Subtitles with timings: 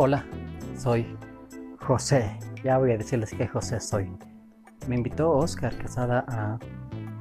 [0.00, 0.24] Hola,
[0.76, 1.04] soy
[1.80, 2.30] José.
[2.62, 4.08] Ya voy a decirles que José soy.
[4.86, 6.24] Me invitó Oscar Casada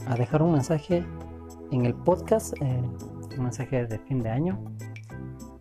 [0.06, 1.04] a, dejar un mensaje
[1.72, 2.84] en el podcast, eh,
[3.36, 4.60] un mensaje de fin de año.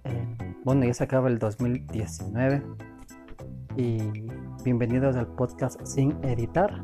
[0.05, 2.63] Eh, bueno, ya se acaba el 2019
[3.79, 3.97] y
[4.63, 6.83] bienvenidos al podcast Sin Editar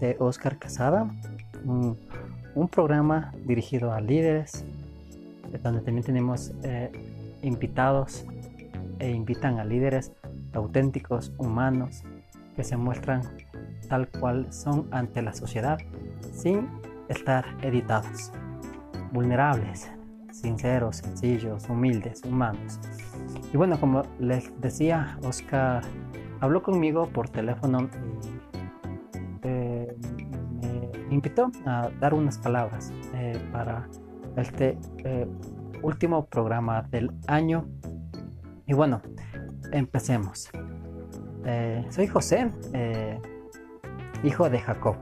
[0.00, 1.06] de Oscar Casada,
[1.66, 1.98] un,
[2.68, 4.64] programa dirigido a líderes,
[5.62, 6.90] donde también tenemos eh,
[7.42, 8.24] invitados
[9.00, 10.12] e invitan a líderes
[10.52, 12.04] auténticos, humanos,
[12.54, 13.22] que se muestran
[13.88, 15.78] tal cual son ante la sociedad,
[16.32, 16.68] sin
[17.08, 18.32] estar editados,
[19.12, 19.90] vulnerables,
[20.32, 22.78] sinceros, sencillos, humildes, humanos.
[23.52, 25.82] Y bueno, como les decía, Oscar
[26.40, 27.88] habló conmigo por teléfono
[29.42, 29.96] y eh,
[31.08, 33.88] me invitó a dar unas palabras eh, para
[34.36, 35.26] este eh,
[35.82, 37.66] último programa del año.
[38.70, 39.02] Y bueno,
[39.72, 40.48] empecemos.
[41.44, 43.20] Eh, soy José, eh,
[44.22, 44.94] hijo de Jacob.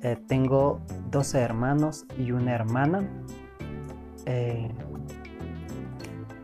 [0.00, 3.06] Eh, tengo 12 hermanos y una hermana.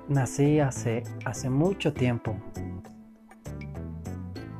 [0.09, 2.37] nací hace, hace mucho tiempo.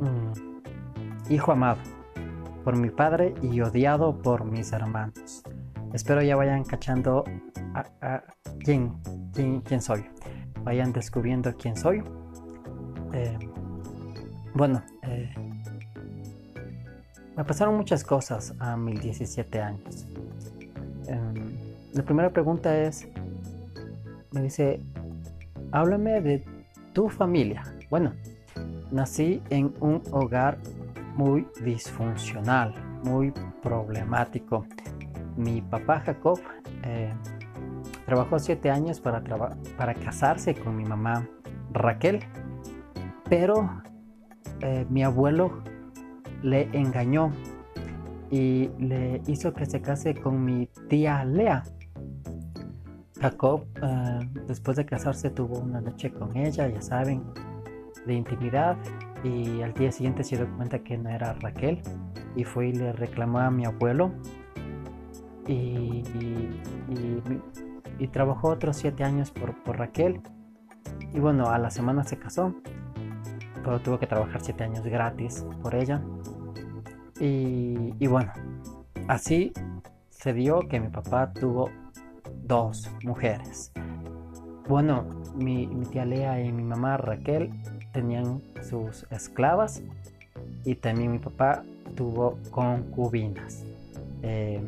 [0.01, 1.83] Mm, hijo amado
[2.65, 5.43] por mi padre y odiado por mis hermanos.
[5.93, 7.25] Espero ya vayan cachando
[7.75, 8.23] a,
[8.65, 8.95] quién,
[9.35, 10.07] quién, soy.
[10.65, 12.03] Vayan descubriendo quién soy.
[13.13, 13.39] Eh,
[14.55, 15.35] bueno, eh,
[17.37, 20.07] me pasaron muchas cosas a mis 17 años.
[21.07, 21.57] Em,
[21.93, 23.09] la primera pregunta es,
[24.33, 24.81] me dice,
[25.73, 26.45] háblame de
[26.93, 27.63] tu familia.
[27.91, 28.13] Bueno,
[28.91, 30.59] nací en un hogar
[31.17, 33.33] muy disfuncional, muy
[33.63, 34.67] problemático.
[35.37, 36.39] Mi papá Jacob
[36.85, 37.13] eh,
[38.07, 39.23] Trabajó siete años para,
[39.77, 41.29] para casarse con mi mamá
[41.73, 42.21] Raquel,
[43.29, 43.83] pero
[44.61, 45.63] eh, mi abuelo
[46.43, 47.33] le engañó
[48.31, 51.63] y le hizo que se case con mi tía Lea.
[53.21, 54.19] Jacob, eh,
[54.49, 57.23] después de casarse, tuvo una noche con ella, ya saben,
[58.05, 58.77] de intimidad,
[59.23, 61.81] y al día siguiente se dio cuenta que no era Raquel
[62.35, 64.13] y fue y le reclamó a mi abuelo.
[65.47, 66.03] y
[66.89, 67.23] y
[68.09, 70.21] trabajó otros siete años por, por Raquel.
[71.13, 72.55] Y bueno, a la semana se casó,
[73.63, 76.03] pero tuvo que trabajar siete años gratis por ella.
[77.21, 78.33] Y, y bueno,
[79.09, 79.53] así
[80.11, 81.71] se dio que mi papá tuvo
[82.45, 83.73] dos mujeres.
[84.69, 87.51] Bueno, mi, mi, tía Lea y mi mamá Raquel
[87.93, 89.83] tenían sus esclavas
[90.65, 91.65] y también mi papá
[91.97, 93.65] tuvo concubinas.
[94.23, 94.61] Eh,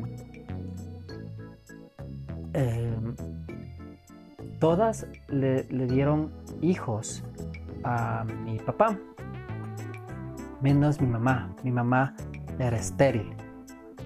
[2.55, 3.13] Em,
[4.59, 7.21] todas le, dieron hijos
[7.83, 8.97] a mi papá,
[10.61, 11.53] menos mi mamá.
[11.63, 12.15] Mi mamá
[12.57, 13.35] era estéril.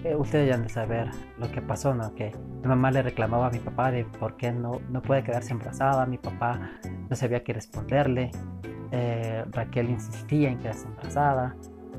[0.02, 2.12] Eh, ustedes ya han de saber lo que pasó, ¿no?
[2.16, 5.52] Que mi mamá le reclamaba a mi papá de por qué no, no puede quedarse
[5.52, 6.04] embarazada.
[6.06, 6.58] Mi papá
[7.08, 8.32] no sabía qué responderle.
[8.90, 11.54] Eh, Raquel insistía en quedarse embarazada.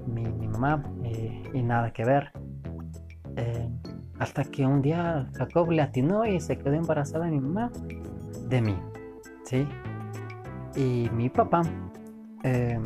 [0.06, 2.34] Mi, mamá, eh, y nada que ver.
[4.21, 7.71] Hasta que un día Jacob le atinó y se quedó embarazada mi mamá
[8.49, 8.77] de mí.
[9.45, 9.67] ¿Sí?
[10.75, 11.63] Y mi papá
[12.43, 12.79] eh,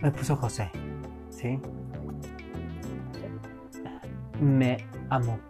[0.00, 0.70] me puso José.
[1.28, 1.58] ¿Sí?
[4.40, 4.76] Me
[5.08, 5.40] amó.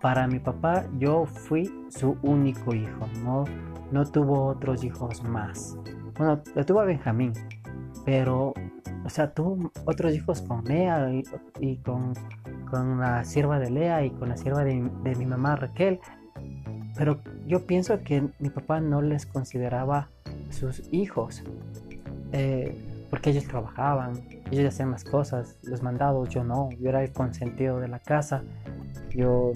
[0.00, 3.08] Para mi papá yo fui su único hijo.
[3.24, 3.42] No,
[3.90, 5.76] no tuvo otros hijos más.
[6.16, 7.32] Bueno, tuvo a Benjamín.
[8.04, 8.54] Pero
[9.04, 11.10] o sea, tuvo otros hijos con Lea
[11.60, 12.14] y, con,
[12.98, 16.00] la sierva de Lea y con la sierva de, mi mamá Raquel.
[16.96, 20.08] Pero yo pienso que mi papá no les consideraba
[20.50, 21.42] sus hijos.
[22.32, 24.14] Eh, porque ellos trabajaban,
[24.50, 28.42] ellos hacían las cosas, los mandados, yo no, yo era el consentido de la casa,
[29.10, 29.52] yo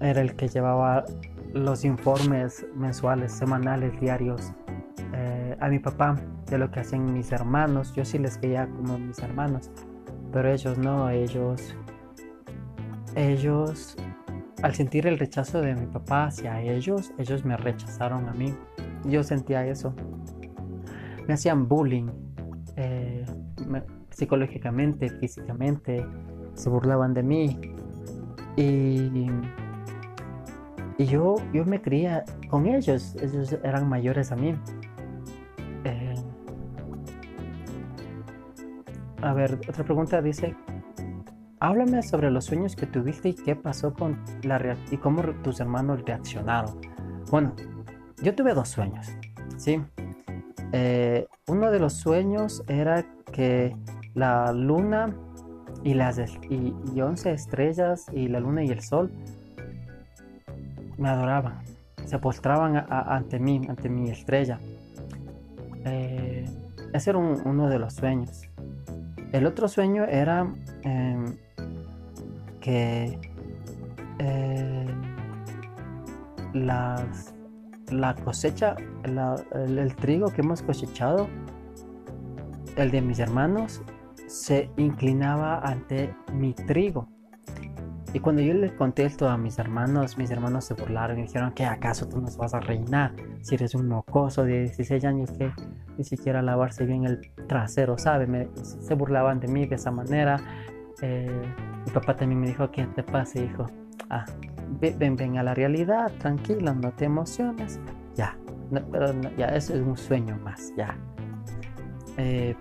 [0.00, 1.06] era el que llevaba
[1.54, 4.52] los informes mensuales, semanales, diarios
[5.16, 6.16] eh, a mi papá
[6.50, 7.94] de lo que hacen mis hermanos.
[7.94, 9.70] Yo sí les veía como mis hermanos,
[10.32, 11.76] pero ellos no, ellos,
[13.14, 13.96] ellos,
[14.62, 18.54] al sentir el rechazo de mi papá hacia ellos, ellos me rechazaron a mí.
[19.04, 19.94] Yo sentía eso.
[21.28, 22.08] Me hacían bullying
[22.76, 23.24] eh,
[24.10, 26.04] psicológicamente, físicamente,
[26.54, 27.60] se burlaban de mí.
[28.56, 29.30] Y,
[30.98, 34.56] y yo, yo me crié con ellos, ellos eran mayores a mí.
[39.24, 40.54] A ver, otra pregunta dice,
[41.58, 46.02] háblame sobre los sueños que tuviste y qué pasó con la y cómo tus hermanos
[46.04, 46.78] reaccionaron.
[47.30, 47.54] Bueno,
[48.22, 49.08] yo tuve dos sueños,
[49.56, 49.82] ¿sí?
[50.72, 53.74] Eh, uno de los sueños era que
[54.12, 55.16] la luna
[55.82, 56.18] y las
[56.50, 59.10] y, y 11 estrellas y la luna y el sol
[60.98, 61.62] me adoraban,
[62.04, 64.60] se postraban ante mí, ante mi estrella.
[65.86, 66.44] Eh,
[66.92, 68.50] ese era uno de los sueños.
[69.34, 70.46] El otro sueño era
[70.84, 71.36] em,
[72.60, 73.18] que
[74.20, 74.86] eh,
[76.52, 81.26] la cosecha, el, trigo que hemos cosechado,
[82.76, 83.82] el de mis hermanos,
[84.28, 87.08] se inclinaba ante mi trigo.
[88.14, 91.50] Y cuando yo les conté esto a mis hermanos, mis hermanos se burlaron y dijeron
[91.50, 93.12] que acaso tú nos vas a reinar
[93.42, 95.50] si eres un mocoso de 16 años que
[95.98, 98.48] ni siquiera lavarse bien el trasero, ¿sabe?
[98.62, 100.40] se burlaban de mí de esa manera.
[101.02, 101.42] Eh,
[101.84, 103.66] mi papá también me dijo, ¿qué te pasa, hijo?
[104.08, 104.24] Ah,
[104.80, 107.80] ven, ven a la realidad, tranquilo, no te emociones.
[108.14, 108.38] Ya,
[108.92, 110.96] pero ya, eso es un sueño más, ya.
[112.16, 112.54] Eh,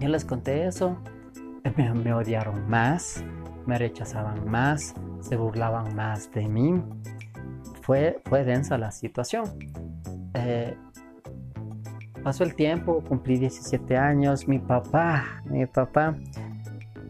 [0.00, 0.98] yo les conté eso,
[1.78, 3.24] me, me odiaron más
[3.66, 6.82] me rechazaban más, se burlaban más de mí.
[7.82, 9.44] Fue, fue densa la situación.
[10.34, 10.76] Eh,
[12.22, 16.14] pasó el tiempo, cumplí 17 años, mi papá, mi papá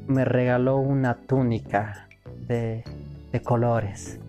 [0.07, 2.09] me regaló una túnica
[2.47, 2.85] de,
[3.45, 4.21] colores.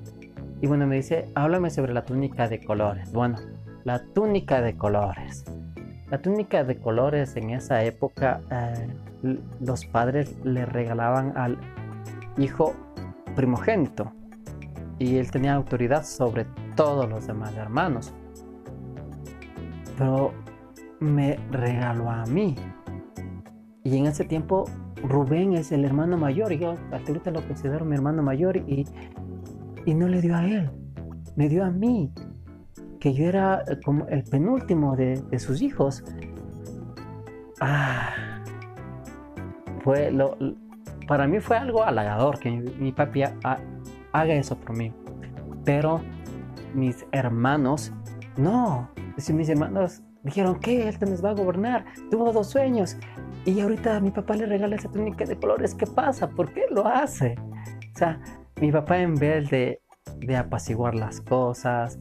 [0.61, 3.11] Y bueno, me dice, háblame sobre la túnica de colores.
[3.11, 3.37] Bueno,
[3.83, 5.43] la túnica de colores.
[6.09, 8.87] La túnica de colores en esa época eh,
[9.59, 11.57] los padres le regalaban al,
[12.37, 12.73] hijo
[13.35, 14.11] primogénito
[14.99, 16.45] y él tenía autoridad sobre
[16.75, 18.13] todos los demás hermanos.
[19.97, 20.31] Pero
[20.99, 22.55] me regaló a mí.
[23.83, 24.65] Y en ese tiempo
[25.03, 28.85] Rubén es el hermano mayor y yo hasta ahorita lo considero mi hermano mayor y,
[29.85, 30.71] y no le dio a él,
[31.35, 32.13] me dio a mí,
[33.01, 36.05] que yo era como el penúltimo de, de sus hijos.
[37.59, 38.13] Ah,
[39.83, 40.37] fue lo,
[41.07, 44.93] para mí fue algo halagador que mi, papi haga eso por mí.
[45.65, 46.01] Pero
[46.73, 47.91] mis hermanos,
[48.37, 48.89] no.
[49.15, 51.85] Mis hermanos dijeron que él nos va a gobernar.
[52.09, 52.97] Tuvo dos sueños.
[53.45, 55.75] Y ahorita mi papá le regala esa túnica de colores.
[55.75, 56.29] ¿Qué pasa?
[56.29, 57.35] ¿Por qué lo hace?
[57.93, 58.19] O sea,
[58.59, 59.81] mi papá en vez de,
[60.19, 61.99] de apaciguar las cosas,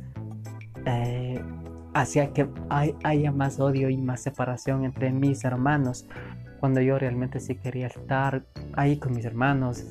[0.86, 1.42] eh,
[1.94, 2.48] hacía que
[3.04, 6.06] haya más odio y más separación entre mis hermanos
[6.60, 9.86] cuando yo realmente sí quería estar ahí con mis hermanos,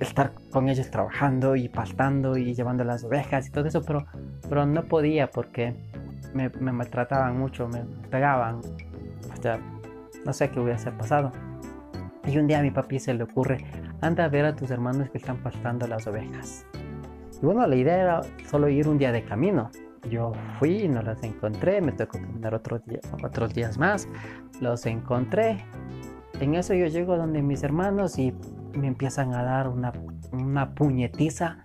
[0.00, 4.06] estar con ellos trabajando y pastando y llevando las ovejas y todo eso, pero,
[4.48, 5.74] pero no podía porque
[6.34, 9.60] me, maltrataban mucho, me pegaban, o sea,
[10.24, 11.32] no sé qué hubiese pasado.
[12.26, 13.64] Y un día a mi papi se le ocurre,
[14.00, 16.66] anda a ver a tus hermanos que están pastando las ovejas.
[17.42, 19.70] Y bueno, la idea era solo ir un día de camino.
[20.10, 24.08] Yo fui, no las encontré, me tocó caminar otros días más,
[24.60, 25.64] los encontré.
[26.40, 28.34] En eso yo llego donde mis hermanos y
[28.72, 29.92] me empiezan a dar una,
[30.32, 31.58] una puñetiza.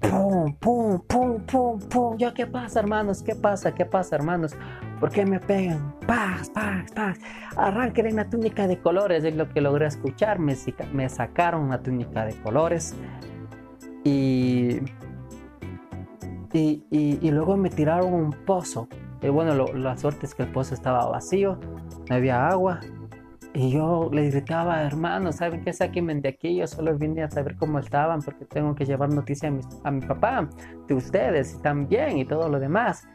[0.00, 2.16] ¡Pum, pum, pum, pum, pum!
[2.16, 3.22] Yo, ¿qué pasa, hermanos?
[3.22, 3.74] ¿Qué pasa?
[3.74, 4.56] ¿Qué pasa, hermanos?
[4.98, 5.94] ¿Por qué me pegan?
[6.06, 7.18] ¡Paz, paz, paz!
[7.56, 10.38] Arranquen la túnica de colores, es lo que logré escuchar.
[10.38, 10.56] Me,
[11.08, 12.94] sacaron una túnica de colores
[14.04, 14.80] y
[16.52, 18.88] y, luego me tiraron un pozo.
[19.20, 21.58] Y bueno, la suerte es que el pozo estaba vacío,
[22.08, 22.80] no había agua.
[23.54, 25.72] Y yo le gritaba, hermano, ¿saben qué?
[25.72, 26.56] Sáquenme de aquí.
[26.56, 29.50] Yo solo vine a saber cómo estaban porque tengo que llevar noticia
[29.84, 30.48] a mi, papá,
[30.86, 33.08] de ustedes y también y todo lo demás.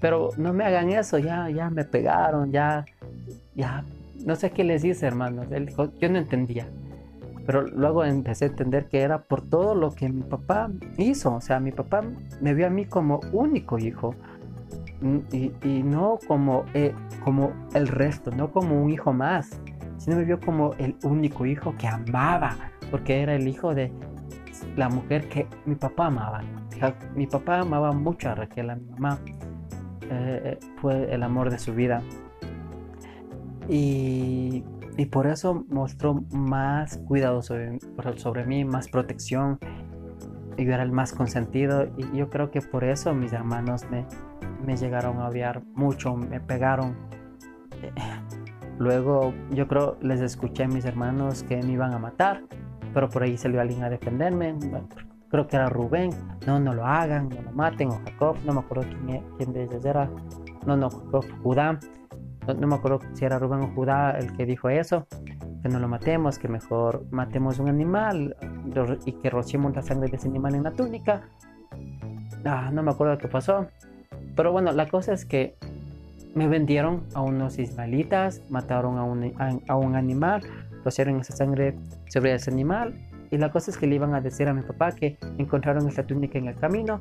[0.00, 2.84] Pero no me hagan eso, ya, ya me pegaron, ya,
[3.54, 3.84] ya.
[4.24, 5.42] No sé qué les dice, hermano.
[5.50, 6.68] Él dijo, yo no entendía.
[7.46, 11.34] Pero luego empecé a entender que era por todo lo que mi papá hizo.
[11.34, 12.02] O sea, mi papá
[12.42, 14.14] me vio a mí como único hijo.
[15.32, 16.92] Y, no como, eh,
[17.24, 19.60] como el resto, no como un hijo más,
[19.98, 22.56] sino me vio como el único hijo que amaba,
[22.90, 23.92] porque era el hijo de
[24.76, 26.42] la mujer que mi papá amaba.
[27.14, 29.18] Mi papá amaba mucho a Raquel, a mi mamá.
[30.10, 32.02] Eh, fue el amor de su vida.
[33.68, 34.64] Y
[34.98, 37.78] y por eso mostró más cuidado sobre,
[38.16, 39.60] sobre mí, más protección.
[40.56, 41.86] Yo era el más consentido.
[41.96, 44.04] Y yo creo que por eso mis hermanos me,
[44.66, 46.96] me llegaron a odiar mucho, me pegaron.
[48.78, 52.42] Luego yo creo les escuché a mis hermanos que me iban a matar,
[52.94, 54.54] pero por ahí salió alguien a defenderme.
[55.30, 56.10] Creo que era Rubén.
[56.46, 57.88] No, no lo hagan, no lo maten.
[57.88, 60.10] O Jacob, no me acuerdo quién, quién de ellos era.
[60.66, 61.78] No, no, Jacob, Judá
[62.54, 65.06] no, me acuerdo si era Rubén o Judá el que dijo eso,
[65.62, 68.36] que no lo matemos, que mejor matemos un animal
[69.04, 71.28] y que rociemos la sangre de ese animal en la túnica.
[72.44, 73.66] Ah, no me acuerdo qué pasó.
[74.34, 75.56] Pero bueno, la cosa es que
[76.34, 79.04] me vendieron a unos ismaelitas, mataron a
[79.76, 80.42] un, animal,
[80.84, 81.76] rociaron esa sangre
[82.08, 82.94] sobre ese animal.
[83.30, 86.06] Y la cosa es que le iban a decir a mi papá que encontraron esta
[86.06, 87.00] túnica en el camino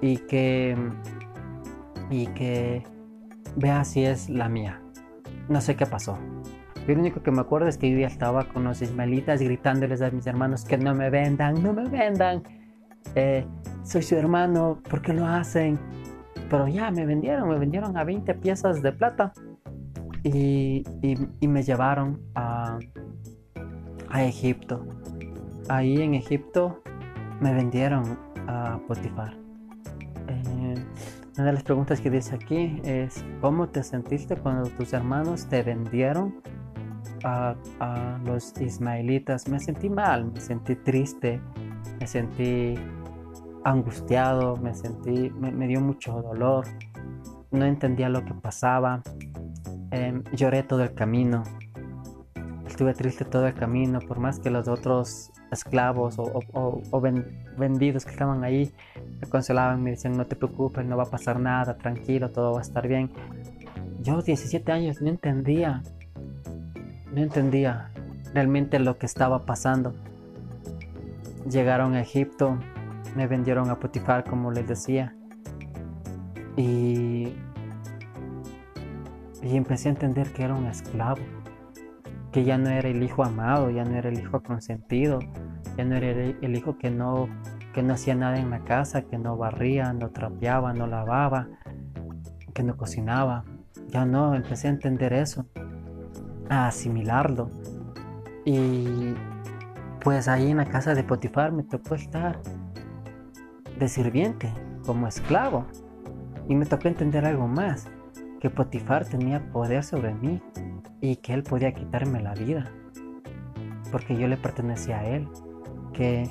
[0.00, 0.76] y que,
[2.10, 2.82] y que
[3.56, 4.80] vea si es la mía.
[5.48, 6.18] No sé qué pasó.
[6.86, 10.10] Lo único que me acuerdo es que yo ya estaba con los ismaelitas gritándoles a
[10.10, 12.42] mis hermanos que no me vendan, no me vendan.
[13.14, 13.44] Eh,
[13.84, 15.78] soy su hermano, ¿por qué lo hacen?
[16.52, 19.32] Pero ya me vendieron, me vendieron a 20 piezas de plata
[20.22, 20.84] y,
[21.40, 22.78] me llevaron a,
[24.10, 24.86] a Egipto.
[25.70, 26.82] Ahí en Egipto
[27.40, 29.34] me vendieron a Potifar.
[30.28, 30.74] Eh,
[31.38, 35.62] una de las preguntas que dice aquí es, ¿cómo te sentiste cuando tus hermanos te
[35.62, 36.42] vendieron
[37.24, 39.48] a, a los ismaelitas?
[39.48, 41.40] Me sentí mal, me sentí triste,
[41.98, 42.74] me sentí
[43.64, 46.66] angustiado, me sentí, me, dio mucho dolor,
[47.50, 49.02] no entendía lo que pasaba,
[49.90, 51.42] em, lloré todo el camino,
[52.66, 57.00] estuve triste todo el camino, por más que los otros esclavos o,
[57.58, 58.72] vendidos que estaban ahí
[59.20, 62.58] me consolaban, me decían no te preocupes, no va a pasar nada, tranquilo, todo va
[62.58, 63.10] a estar bien.
[64.00, 65.82] Yo 17 años no entendía,
[67.12, 67.90] no entendía
[68.34, 69.94] realmente lo que estaba pasando.
[71.48, 72.58] Llegaron a Egipto,
[73.14, 75.14] me vendieron a Potifar, como les decía.
[76.56, 77.34] Y,
[79.42, 81.22] y empecé a entender que era un esclavo,
[82.30, 85.18] que ya no era el hijo amado, ya no era el hijo consentido,
[85.76, 87.28] ya no era el, hijo que no,
[87.74, 91.48] que no hacía nada en la casa, que no barría, no trapeaba, no lavaba,
[92.54, 93.44] que no cocinaba.
[93.88, 95.46] Ya no, empecé a entender eso,
[96.48, 97.50] a asimilarlo.
[98.44, 99.14] Y
[100.00, 102.40] pues ahí en la casa de Potifar me tocó estar
[103.82, 104.52] de sirviente,
[104.86, 105.66] como esclavo.
[106.48, 107.88] Y me tocó entender algo más,
[108.40, 110.40] que Potifar tenía poder sobre mí
[111.00, 112.70] y que él podía quitarme la vida,
[113.90, 115.28] porque yo le pertenecía a él,
[115.92, 116.30] que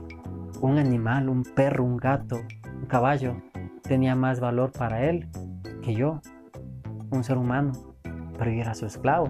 [0.62, 2.42] un animal, un perro, un gato,
[2.80, 3.36] un caballo,
[3.82, 5.28] tenía más valor para él
[5.82, 6.22] que yo,
[7.10, 7.74] un ser humano,
[8.38, 9.28] pero yo era su esclavo.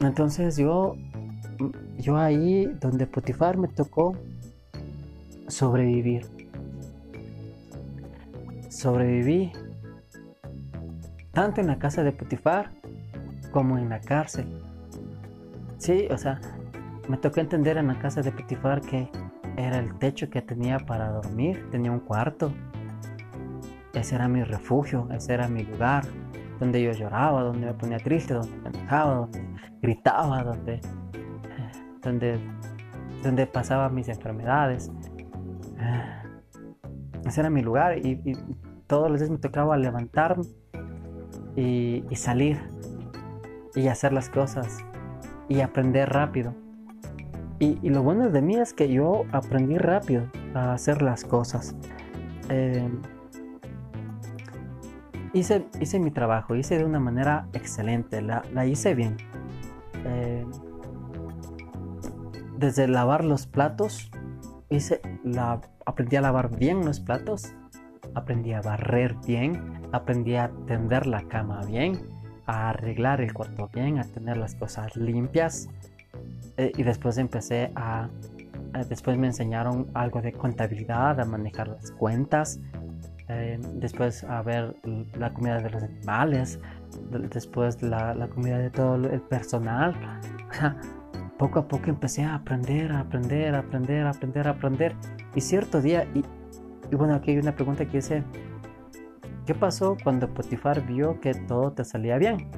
[0.00, 0.96] Entonces yo,
[1.98, 4.14] yo ahí donde Potifar me tocó
[5.48, 6.39] sobrevivir
[8.80, 9.52] sobreviví
[11.32, 12.70] tanto en la casa de Potifar
[13.52, 14.46] como en la cárcel.
[15.76, 16.40] Sí, o sea,
[17.08, 19.10] me tocó entender en la casa de Potifar que
[19.56, 22.52] era el techo que tenía para dormir, tenía un cuarto.
[23.92, 26.04] Ese era mi refugio, ese era mi lugar,
[26.58, 29.44] donde yo lloraba, donde me ponía triste, donde me enojaba, donde
[29.82, 30.80] gritaba, donde,
[32.00, 32.40] donde,
[33.22, 34.90] donde pasaba mis enfermedades.
[37.26, 38.36] Ese era mi lugar y,
[38.90, 40.44] todos los días me tocaba levantarme
[41.54, 42.58] y, salir
[43.76, 44.78] y hacer las cosas
[45.48, 46.52] y aprender rápido.
[47.60, 51.76] Y, lo bueno de mí es que yo aprendí rápido a hacer las cosas.
[52.48, 53.00] Em,
[55.34, 59.18] hice, hice mi trabajo, hice de una manera excelente, la, hice bien.
[60.04, 60.50] Em,
[62.58, 64.10] desde lavar los platos,
[64.68, 67.54] hice la, aprendí a lavar bien los platos
[68.14, 72.00] aprendí a barrer bien, aprendí a tender la cama bien,
[72.46, 75.68] a arreglar el cuarto bien, a tener las cosas limpias.
[76.56, 78.08] Eh, y después empecé a,
[78.88, 82.60] después me enseñaron algo de contabilidad, a manejar las cuentas,
[83.28, 84.74] eh, después a ver
[85.16, 86.58] la comida de los animales,
[87.32, 89.94] después la, la comida de todo el personal.
[91.38, 94.94] poco a poco empecé a aprender, a aprender, a aprender, a aprender, a aprender.
[95.34, 96.22] Y cierto día, y,
[96.90, 98.24] y bueno, aquí hay una pregunta que dice,
[99.46, 102.48] ¿qué pasó cuando Potifar vio que todo te salía bien?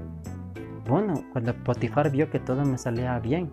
[0.89, 3.51] Bueno, cuando Potifar vio que todo me salía bien,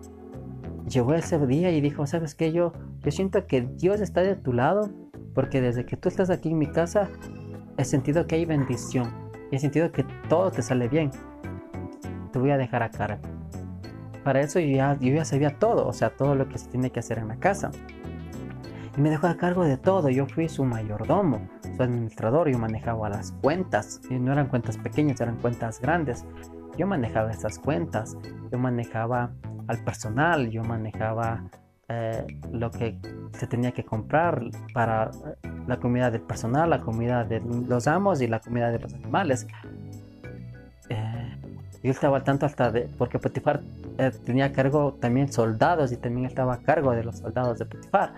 [0.88, 2.52] llegó ese día y dijo, ¿sabes qué?
[2.52, 4.90] Yo, yo siento que Dios está de tu lado
[5.34, 7.08] porque desde que tú estás aquí en mi casa
[7.76, 9.10] he sentido que hay bendición
[9.50, 11.10] y he sentido que todo te sale bien.
[12.32, 13.20] Te voy a dejar a cargo.
[14.24, 16.90] Para eso yo ya, yo ya sabía todo, o sea, todo lo que se tiene
[16.90, 17.70] que hacer en la casa
[19.00, 20.10] y me dejó a cargo de todo.
[20.10, 25.18] Yo fui su mayordomo, su administrador, yo manejaba las cuentas, y no eran cuentas pequeñas,
[25.22, 26.26] eran cuentas grandes.
[26.76, 28.14] Yo manejaba esas cuentas,
[28.52, 29.30] yo manejaba
[29.68, 31.44] al personal, yo manejaba
[31.88, 32.98] eh, lo que
[33.32, 34.42] se tenía que comprar
[34.74, 35.10] para
[35.66, 39.46] la comida del personal, la comida de los amos y la comida de los animales.
[40.90, 41.38] Eh,
[41.82, 43.62] yo estaba al tanto hasta de, porque Potifar
[43.96, 47.64] eh, tenía a cargo también soldados y también estaba a cargo de los soldados de
[47.64, 48.12] Potifar.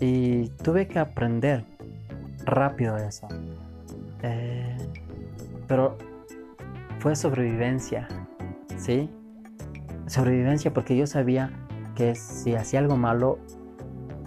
[0.00, 1.64] Y tuve que aprender
[2.44, 3.26] rápido eso.
[4.22, 4.76] Eh,
[5.66, 5.96] pero
[6.98, 8.08] fue sobrevivencia,
[8.76, 9.10] ¿sí?
[10.06, 11.50] Sobrevivencia porque yo sabía
[11.94, 13.38] que si hacía algo malo,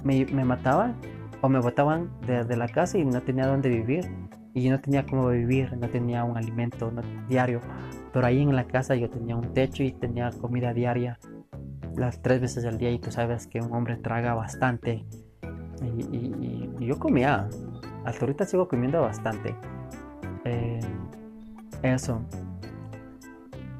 [0.03, 0.95] me, me mataban
[1.41, 4.09] o me botaban de, la casa y no tenía dónde vivir.
[4.53, 6.91] Y yo no tenía cómo vivir, no tenía un alimento
[7.27, 7.61] diario.
[8.11, 11.19] Pero ahí en la casa yo tenía un techo y tenía comida diaria
[11.95, 15.05] las tres veces al día y tú sabes que un hombre traga bastante.
[15.81, 17.47] Y, yo comía,
[18.05, 19.55] hasta ahorita sigo comiendo bastante.
[20.45, 20.79] Eh,
[21.83, 22.21] eso.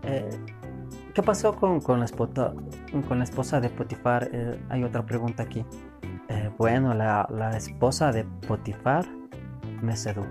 [0.04, 0.30] Eh,
[1.14, 2.54] ¿Qué pasó con, con, la esposa,
[3.08, 4.30] con la esposa de Potifar?
[4.32, 5.66] Eh, hay otra pregunta aquí.
[6.58, 9.06] bueno, la, la, esposa de Potifar
[9.82, 10.28] me sedujo.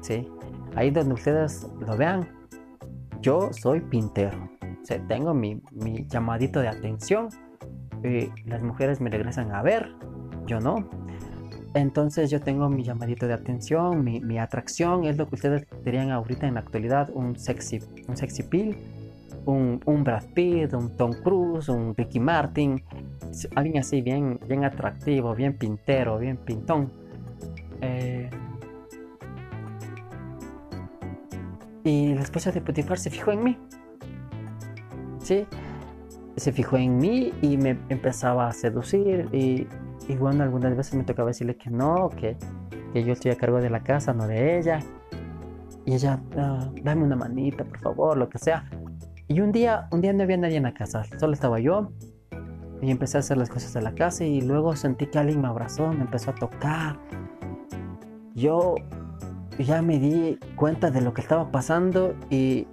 [0.00, 0.28] ¿Sí?
[0.74, 2.28] Ahí donde ustedes lo vean,
[3.20, 4.48] yo soy pintero
[4.96, 5.60] tengo mi,
[6.06, 7.28] llamadito de atención.
[8.02, 9.92] y las mujeres me regresan a ver,
[10.48, 10.88] yo no.
[11.74, 16.48] Entonces yo tengo mi llamadito de atención, mi, atracción, es lo que ustedes dirían ahorita
[16.48, 18.76] en la actualidad, un sexy, un sexy pill,
[19.44, 22.82] un, un Brad Pitt, un Tom Cruise, un Ricky Martin,
[23.54, 26.90] alguien así bien, bien atractivo, bien pintero, bien pintón.
[27.80, 28.28] Eh,
[31.84, 33.58] y la esposa de Potifar se fijó en mí
[36.38, 39.66] se fijó en mí y me empezaba a seducir y,
[40.16, 42.36] bueno, algunas veces me tocaba decirle que no, que,
[42.94, 44.80] yo estoy a cargo de la casa, no de ella.
[45.84, 48.68] Y ella, ah, dame una manita, por favor, lo que sea.
[49.28, 51.90] Y un día, un día no había nadie en la casa, solo estaba yo.
[52.80, 55.48] Y empecé a hacer las cosas de la casa y luego sentí que alguien me
[55.48, 56.98] abrazó, me empezó a tocar.
[58.34, 58.76] Yo
[59.58, 62.66] ya me di cuenta de lo que estaba pasando y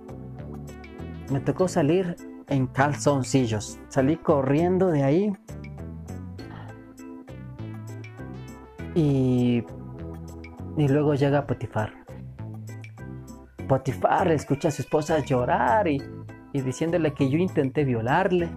[1.32, 2.15] me tocó salir
[2.48, 3.80] en calzoncillos.
[3.89, 5.34] Salí corriendo de ahí.
[8.96, 9.64] Y,
[10.77, 11.94] y luego llega Potifar.
[13.68, 16.01] Potifar escucha a su esposa llorar y,
[16.53, 18.50] y diciéndole que yo intenté violarle.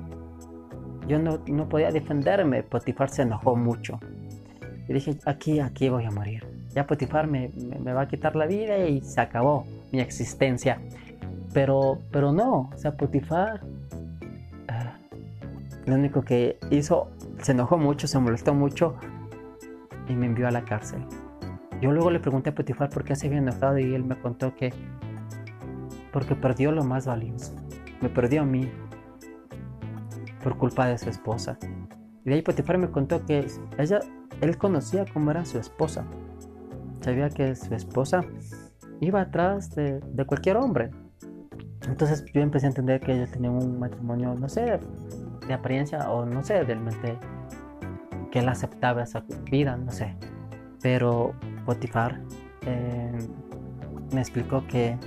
[1.07, 2.63] Yo no, no, podía defenderme.
[2.63, 3.99] Potifar se enojó mucho.
[4.89, 6.47] Y dije, aquí, aquí voy a morir.
[6.71, 10.81] Ya Potifar me, me va a quitar la vida y se acabó mi existencia.
[11.53, 13.63] Pero, pero no, o sea, Potifar
[15.89, 17.09] lo único que hizo,
[17.43, 18.95] se enojó mucho, se molestó mucho
[20.09, 21.05] y me envió a la cárcel.
[21.81, 24.55] Yo luego le pregunté a Potifar por qué se había enojado y él me contó
[24.55, 24.73] que
[26.13, 27.55] porque perdió lo más valioso.
[28.01, 28.69] Me perdió a mí
[30.43, 31.59] por culpa de su esposa.
[32.25, 33.47] Y de ahí Potifar me contó que
[33.79, 34.01] ella,
[34.41, 36.05] él conocía cómo era su esposa.
[37.01, 38.25] Sabía que su esposa
[39.01, 40.91] iba atrás de, de cualquier hombre.
[41.87, 44.81] Entonces yo empecé a entender que ella tenía un matrimonio, no sé,
[45.47, 47.19] de apariencia o no sé, realmente
[48.31, 50.15] que él aceptaba esa vida, no sé.
[50.83, 52.21] Pero Potifar
[52.67, 53.19] eh,
[54.13, 54.99] me explicó que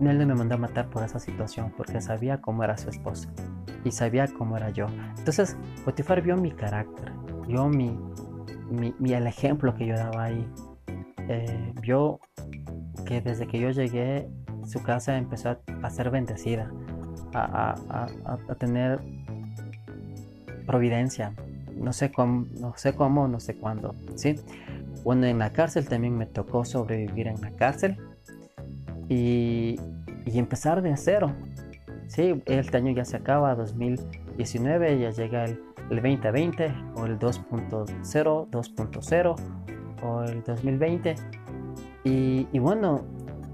[0.00, 3.30] él no me mandó a matar por esa situación porque sabía cómo era su esposa
[3.84, 4.86] y sabía cómo era yo.
[5.18, 7.12] Entonces Potifar vio mi carácter,
[7.46, 7.98] vio mi,
[8.70, 10.48] mi, el ejemplo que yo daba ahí.
[11.28, 12.20] Eh, vio
[13.06, 14.28] que desde que yo llegué
[14.66, 16.70] su casa empezó a, ser bendecida,
[17.34, 17.74] a,
[18.48, 19.00] a, tener
[20.66, 21.34] providencia.
[21.76, 24.36] No sé cómo, no sé cómo, no sé cuándo, ¿sí?
[25.04, 27.98] Bueno, en la cárcel también me tocó sobrevivir en la cárcel
[29.08, 29.78] y,
[30.24, 31.34] y empezar de cero.
[32.06, 35.60] Sí, este año ya se acaba, 2019, ya llega el,
[35.90, 39.36] el 2020 o el 2.0, 2.0
[40.02, 41.14] o el 2020.
[42.04, 43.04] Y, y, bueno,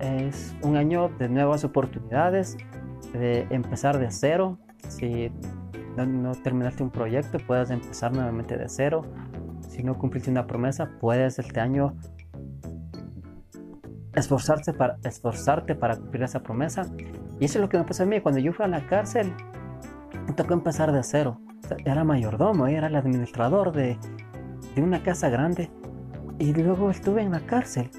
[0.00, 2.56] es un año de nuevas oportunidades,
[3.12, 4.58] de empezar de cero.
[4.88, 5.30] Si
[6.06, 9.02] no, terminaste un proyecto, puedes empezar nuevamente de cero.
[9.68, 11.96] Si no cumpliste una promesa, puedes este año
[14.14, 16.82] esforzarte para, esforzarte para cumplir esa promesa.
[17.38, 18.20] Y eso es lo que me pasó a mí.
[18.20, 19.32] Cuando yo fui a la cárcel,
[20.26, 21.40] me tocó empezar de cero.
[21.84, 23.96] era mayordomo, era el administrador de,
[24.74, 25.70] de una casa grande.
[26.38, 27.90] Y luego estuve en la cárcel.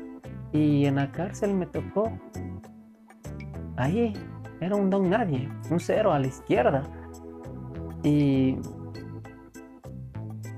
[0.51, 2.11] Y en la cárcel me tocó.
[3.77, 4.13] Ahí
[4.59, 6.83] era un don nadie, un cero a la izquierda.
[8.03, 8.57] Y,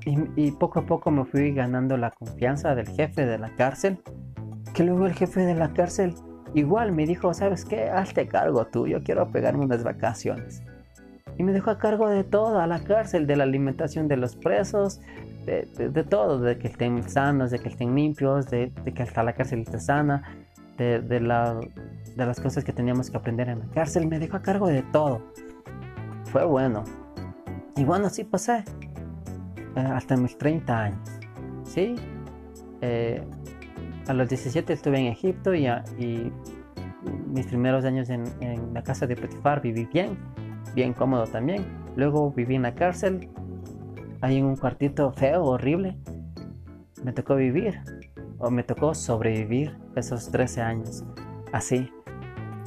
[0.06, 4.00] y, poco a poco me fui ganando la confianza del jefe de la cárcel.
[4.74, 6.16] Que luego el jefe de la cárcel
[6.54, 7.90] igual me dijo, ¿sabes qué?
[7.90, 10.64] Hazte cargo tú, yo quiero pegarme unas vacaciones.
[11.38, 15.02] Y me dejó a cargo de todo, la cárcel, de la alimentación de los presos,
[15.46, 19.62] de, todo, de que estén sanos, de que estén limpios, de, que hasta la cárcel
[19.62, 20.24] esté sana,
[20.78, 24.08] de, de, de las cosas que teníamos que aprender en la cárcel.
[24.08, 25.22] Me dejó a cargo de todo.
[26.26, 26.84] Fue bueno.
[27.76, 28.64] Y bueno, así pasé
[29.76, 31.10] eh, hasta mis 30 años.
[31.64, 31.96] ¿Sí?
[32.82, 33.24] Eh,
[34.08, 35.68] a los 17 estuve en Egipto y,
[37.28, 38.24] mis primeros años en,
[38.74, 40.18] la casa de Potifar viví bien,
[40.76, 41.66] bien cómodo también.
[41.96, 43.30] Luego viví en la cárcel,
[44.22, 45.98] ahí en un cuartito feo, horrible.
[47.04, 47.80] Me tocó vivir,
[48.38, 51.04] o me tocó sobrevivir esos 13 años,
[51.52, 51.90] así.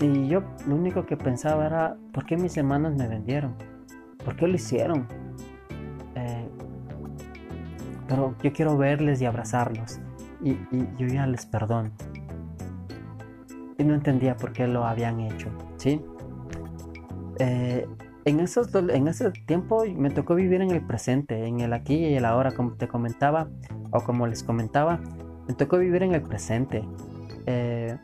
[0.01, 3.55] Y yo lo único que pensaba era, ¿por qué mis hermanos me vendieron?
[4.27, 5.07] ¿Por qué lo hicieron?
[6.17, 6.49] Eh,
[8.09, 10.01] pero yo quiero verles y abrazarlos
[10.43, 10.57] y,
[10.99, 11.93] yo ya les perdono.
[13.79, 16.03] Y no entendía por qué lo habían hecho, ¿sí?
[17.39, 17.87] Eh,
[18.25, 22.15] en, esos, en ese tiempo me tocó vivir en el presente, en el aquí y
[22.15, 23.49] el ahora, como te comentaba,
[23.93, 24.99] o como les comentaba,
[25.47, 26.83] me tocó vivir en el presente.
[27.47, 27.97] Eh,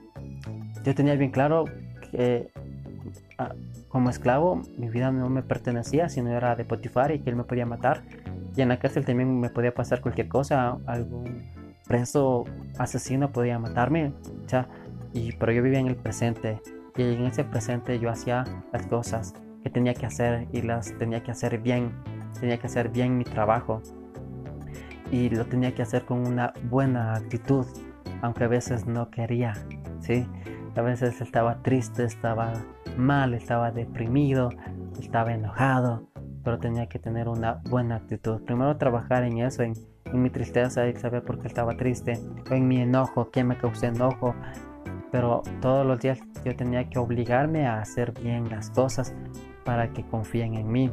[0.85, 1.65] yo tenía bien claro
[2.13, 2.49] que
[3.39, 3.53] ah,
[3.93, 7.45] como esclavo mi vida no me pertenecía, sino era de Potifar y que él me
[7.45, 8.03] podía matar.
[8.57, 11.53] Y en la cárcel también me podía pasar cualquier cosa, algún
[11.87, 12.45] preso
[12.79, 14.15] asesino podía matarme,
[15.13, 16.61] y, pero yo vivía en el presente
[16.97, 21.23] y en ese presente yo hacía las cosas que tenía que hacer y las tenía
[21.23, 21.93] que hacer bien,
[22.41, 23.83] tenía que hacer bien mi trabajo
[25.11, 27.67] y lo tenía que hacer con una buena actitud,
[28.23, 29.53] aunque a veces no quería,
[30.01, 30.27] ¿sí?
[30.77, 32.55] A veces estaba triste, estaba
[32.97, 34.51] mal, estaba deprimido,
[35.01, 36.09] estaba enojado,
[36.45, 38.43] pero tenía que tener una buena actitud.
[38.43, 39.75] Primero trabajar en eso, en
[40.13, 42.19] mi tristeza y saber por qué estaba triste,
[42.51, 44.35] en mi enojo, qué me causó enojo.
[45.11, 49.15] Pero todos los días yo tenía que obligarme a hacer bien las cosas
[49.65, 50.91] para que confíen en mí.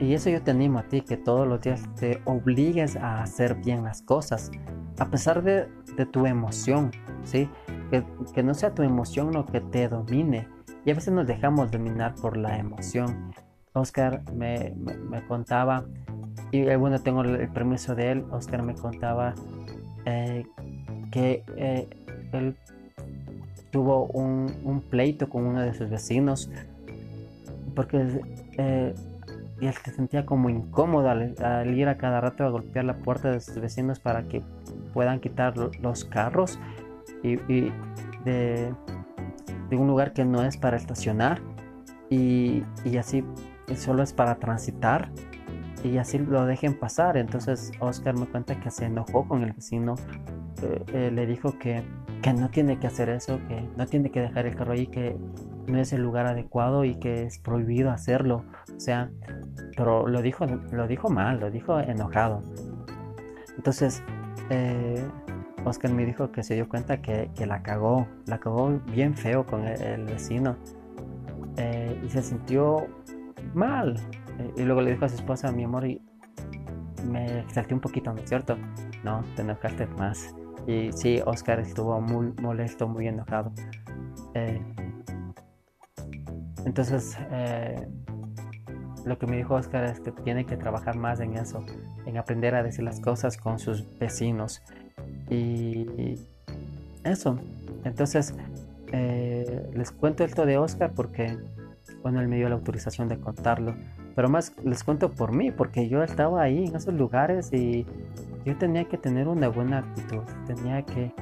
[0.00, 3.54] Y eso yo te animo a ti, que todos los días te obligues a hacer
[3.54, 4.50] bien las cosas,
[4.98, 6.90] a pesar de, de tu emoción,
[7.22, 7.48] ¿sí?
[7.90, 10.48] Que, que, no sea tu emoción lo que te domine.
[10.84, 13.32] Y a veces nos dejamos dominar por la emoción.
[13.72, 15.84] Oscar me, me, contaba
[16.52, 18.24] y eh, bueno, tengo el permiso de él.
[18.30, 19.34] Oscar me contaba
[20.04, 20.44] eh,
[21.10, 21.88] que eh,
[22.32, 22.56] él
[23.72, 26.50] tuvo un, pleito con uno de sus vecinos
[27.74, 27.96] porque
[28.56, 28.94] él
[29.60, 33.58] se sentía como incómodo al, ir a cada rato a golpear la puerta de sus
[33.60, 34.42] vecinos para que
[34.92, 36.58] puedan quitar los carros
[37.24, 37.36] y,
[38.24, 38.72] de,
[39.72, 41.40] un lugar que no es para estacionar
[42.10, 43.24] y, y así
[43.76, 45.10] solo es para transitar
[45.84, 47.16] y así lo dejen pasar.
[47.16, 49.94] Entonces Oscar me cuenta que se enojó con el vecino,
[50.62, 51.82] eh, eh, le dijo que,
[52.22, 55.16] que, no tiene que hacer eso, que no tiene que dejar el carro ahí, que
[55.66, 58.44] no es el lugar adecuado y que es prohibido hacerlo.
[58.74, 59.10] O sea,
[59.76, 62.42] pero lo dijo, lo dijo mal, lo dijo enojado.
[63.56, 64.02] Entonces,
[64.50, 65.06] eh,
[65.64, 69.46] Oscar me dijo que se dio cuenta que, que, la cagó, la cagó bien feo
[69.46, 70.56] con el, vecino.
[72.04, 72.86] y se sintió
[73.54, 73.96] mal,
[74.56, 76.00] y luego le dijo a su esposa, mi amor, y
[77.04, 78.56] me exalté un poquito, ¿no es cierto?
[79.02, 80.34] No, te enojaste más.
[80.66, 83.52] Y sí, Oscar estuvo muy molesto, muy enojado.
[84.34, 84.60] Eh,
[86.64, 87.86] entonces, eh,
[89.04, 91.64] lo que me dijo Oscar es que tiene que trabajar más en eso,
[92.06, 94.62] en aprender a decir las cosas con sus vecinos.
[95.30, 96.18] Y
[97.04, 97.38] eso.
[97.84, 98.34] Entonces,
[98.92, 101.36] eh, les cuento esto de Oscar porque,
[102.02, 103.74] bueno, él me dio la autorización de contarlo.
[104.14, 107.84] Pero más les cuento por mí, porque yo estaba ahí en esos lugares y
[108.44, 111.12] yo tenía que tener una buena actitud, tenía que...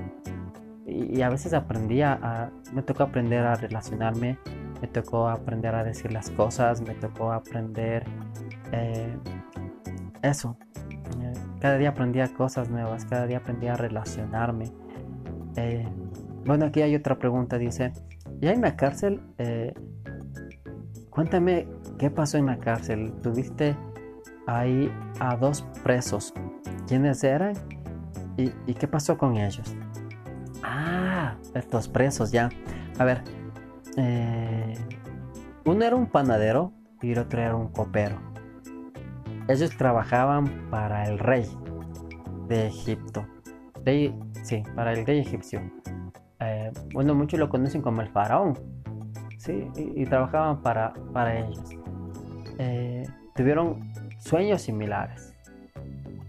[0.86, 2.50] Y, a veces aprendía a...
[2.74, 4.38] Me tocó aprender a relacionarme,
[4.82, 8.04] me tocó aprender a decir las cosas, me tocó aprender
[8.72, 9.16] eh,
[10.20, 10.56] eso.
[11.62, 14.72] Eh, cada día aprendía cosas nuevas, cada día aprendía a relacionarme.
[15.56, 15.88] Eh,
[16.44, 17.92] bueno, aquí hay otra pregunta, dice,
[18.40, 19.20] ¿ya en la cárcel?
[21.10, 23.12] cuéntame ¿Qué pasó en la cárcel?
[23.22, 23.76] Tuviste
[24.48, 26.34] ahí a dos presos.
[26.88, 27.54] ¿Quiénes eran?
[28.36, 29.76] ¿Y, qué pasó con ellos?
[30.64, 32.48] Ah, estos presos ya.
[32.98, 33.22] A ver,
[33.96, 34.74] eh,
[35.64, 38.31] uno era un panadero y el otro era un copero.
[39.48, 41.46] Ellos trabajaban para el rey
[42.48, 43.26] de Egipto.
[44.42, 45.60] sí, para el rey egipcio.
[46.40, 48.58] Eh, bueno, muchos lo conocen como el faraón.
[49.38, 51.70] Sí, y, trabajaban para, para ellos.
[52.58, 55.34] Eh, tuvieron sueños similares.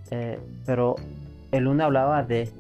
[0.09, 0.95] Eh, pero
[1.51, 2.51] el uno hablaba de,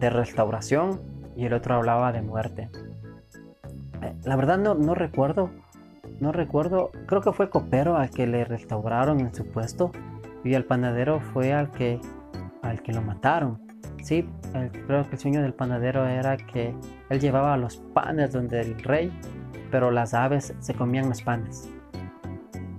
[0.00, 1.00] restauración
[1.36, 2.68] y el otro hablaba de muerte.
[4.24, 5.50] La verdad no, no recuerdo,
[6.20, 9.90] no recuerdo, creo que fue Copero al que le restauraron en su puesto
[10.44, 12.00] y el panadero fue al que,
[12.62, 13.60] al que lo mataron.
[14.02, 14.28] Sí,
[14.86, 16.74] creo que el sueño del panadero era que
[17.10, 19.12] él llevaba los panes donde el rey,
[19.70, 21.68] pero las aves se comían los panes.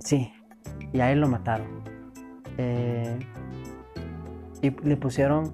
[0.00, 0.32] Sí,
[0.92, 1.82] y a él lo mataron.
[2.58, 3.18] Eh,
[4.62, 5.52] y le pusieron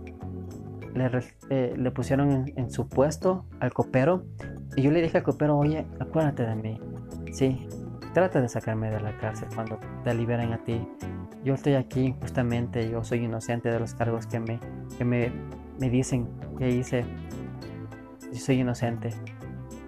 [0.94, 4.24] le, le pusieron en, su puesto al copero
[4.77, 6.81] y yo le dije al copero, oye, acuérdate de mí,
[7.33, 7.66] sí,
[8.18, 10.85] trata de sacarme de la cárcel cuando te liberen a ti.
[11.44, 14.59] Yo estoy aquí justamente, yo soy inocente de los cargos que me,
[14.96, 15.33] que me,
[15.78, 16.28] me dicen
[16.59, 17.04] que hice.
[18.33, 19.14] Yo soy inocente.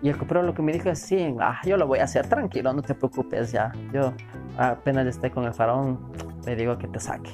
[0.00, 2.28] Y el copero lo que me dijo es, sí, ah, yo lo voy a hacer,
[2.28, 3.72] tranquilo, no te preocupes ya.
[3.92, 4.14] Yo
[4.56, 5.98] apenas esté con el faraón,
[6.46, 7.32] le digo que te saque.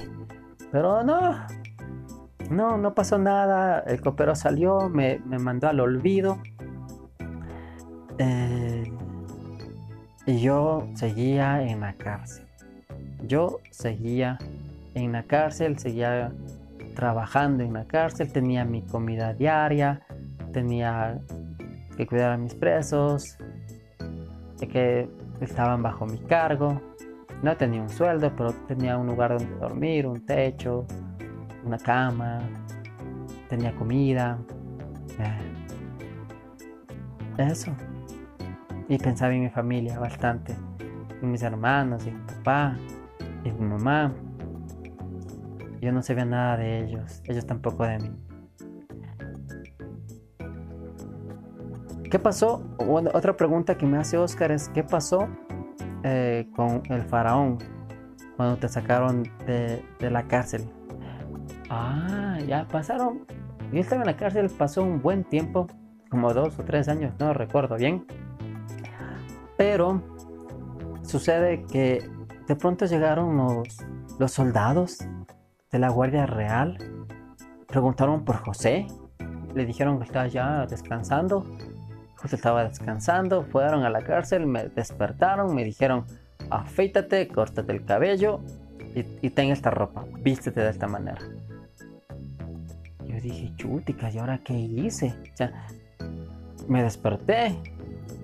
[0.72, 1.46] Pero no,
[2.48, 3.80] no, no pasó nada.
[3.80, 6.38] El copero salió, me, mandó al olvido.
[8.16, 8.90] Eh,
[10.26, 12.44] y yo seguía en la cárcel.
[13.26, 14.38] Yo seguía
[14.94, 16.32] en la cárcel, seguía
[16.94, 20.00] trabajando en la cárcel, tenía mi comida diaria,
[20.52, 21.20] tenía
[21.96, 23.38] que cuidar a mis presos,
[24.70, 25.08] que
[25.40, 26.80] estaban bajo mi cargo.
[27.42, 30.86] No tenía un sueldo, pero tenía un lugar donde dormir, un techo,
[31.64, 32.40] una cama,
[33.48, 34.38] tenía comida.
[35.18, 35.40] Eh,
[37.38, 37.72] eso.
[38.88, 40.54] Y pensaba en mi familia bastante,
[41.20, 42.76] en mis hermanos, en mi papá,
[43.44, 44.12] en mi mamá.
[45.80, 48.26] Yo no sabía nada de ellos, ellos tampoco de mí.
[52.10, 52.62] ¿Qué pasó?
[52.78, 55.28] otra pregunta que me hace Oscar es, ¿qué pasó
[56.04, 57.58] eh, con el faraón
[58.36, 60.70] cuando te sacaron de, la cárcel?
[61.68, 63.26] Ah, ya pasaron.
[63.72, 65.66] Yo estaba en la cárcel, pasó un buen tiempo,
[66.08, 68.06] como dos o tres años, no recuerdo bien.
[69.56, 70.02] Pero
[71.02, 72.08] sucede que
[72.46, 73.78] de pronto llegaron los,
[74.18, 74.98] los soldados
[75.70, 76.78] de la Guardia Real,
[77.66, 78.86] preguntaron por José,
[79.54, 81.44] le dijeron que estaba ya descansando
[82.16, 86.06] Justo estaba descansando, fueron a la cárcel, me despertaron, me dijeron,
[86.50, 88.40] afeítate, córtate el cabello
[88.94, 91.20] y, ten esta ropa, vístete de esta manera.
[93.04, 95.14] Yo dije, chútica, ¿y ahora qué hice?
[95.34, 95.68] O sea,
[96.66, 97.56] me desperté.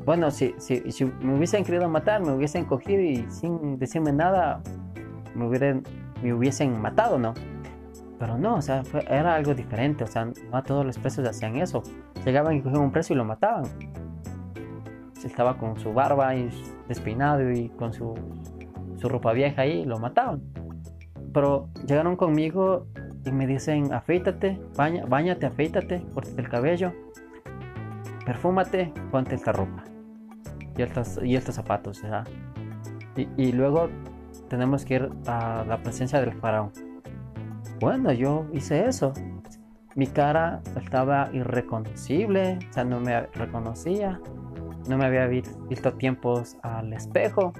[0.04, 4.60] Bueno, si, si, me hubiesen querido matar, me hubiesen cogido y sin decirme nada,
[5.34, 5.84] me, hubieran,
[6.22, 7.34] me hubiesen matado, ¿no?
[8.18, 11.56] Pero no, o sea, era algo diferente, o sea, no a todos los presos hacían
[11.56, 11.82] eso.
[12.24, 13.64] Llegaban y cogían un preso y lo mataban.
[15.24, 16.50] Estaba con su barba y
[16.88, 18.14] despeinado y con su,
[18.96, 20.42] su ropa vieja ahí, lo mataban.
[21.32, 22.86] Pero llegaron conmigo
[23.24, 26.92] y me dicen, afeítate, baña, bañate, afeítate, córtate el cabello,
[28.26, 29.84] perfúmate, ponte esta ropa
[30.76, 32.02] y estos, y estos zapatos.
[33.16, 33.88] Y, y luego
[34.48, 36.72] tenemos que ir a la presencia del faraón.
[37.80, 39.12] Bueno, yo hice eso.
[39.94, 44.20] Mi cara estaba irreconocible, o sea, no me reconocía.
[44.88, 47.52] No me había visto tiempos al espejo.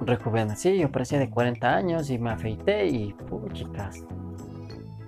[0.00, 3.14] Rejuvenecí, yo parecía de 40 años y me afeité y,
[3.52, 4.04] chicas,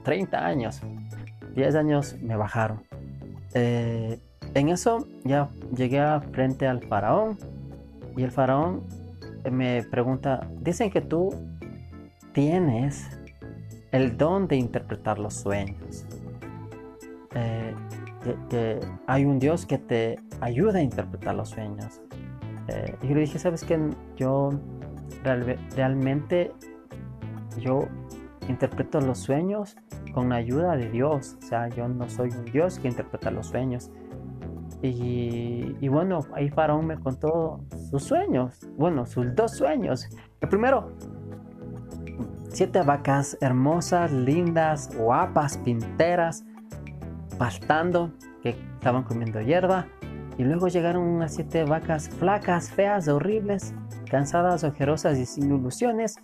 [0.03, 0.81] 30 años,
[1.55, 2.83] 10 años me bajaron.
[3.55, 4.21] Eh,
[4.59, 7.39] en eso ya llegué frente al faraón
[8.17, 8.83] y el faraón
[9.51, 11.31] me pregunta, dicen que tú
[12.33, 13.09] tienes
[13.93, 16.07] el don de interpretar los sueños.
[17.35, 17.75] Eh,
[18.51, 22.01] que, hay un Dios que te ayuda a interpretar los sueños.
[22.69, 23.79] Eh, y yo le dije, ¿sabes qué?
[24.17, 24.51] Yo
[25.75, 26.53] realmente,
[27.59, 27.89] yo
[28.49, 29.77] interpreto los sueños
[30.13, 31.37] con la ayuda de Dios.
[31.43, 33.91] O sea, yo no soy un Dios que interpreta los sueños.
[34.83, 37.61] Y, y, bueno, ahí Faraón me contó
[37.91, 38.61] sus sueños.
[38.77, 40.09] Bueno, sus dos sueños.
[40.41, 40.93] El primero,
[42.51, 46.45] Siete vacas hermosas, lindas, guapas, pinteras,
[47.39, 48.11] pastando,
[48.43, 49.87] que estaban comiendo hierba.
[50.39, 53.75] Y luego llegaron unas siete vacas flacas, feas, horribles,
[54.11, 56.17] cansadas, ojerosas y sin ilusiones,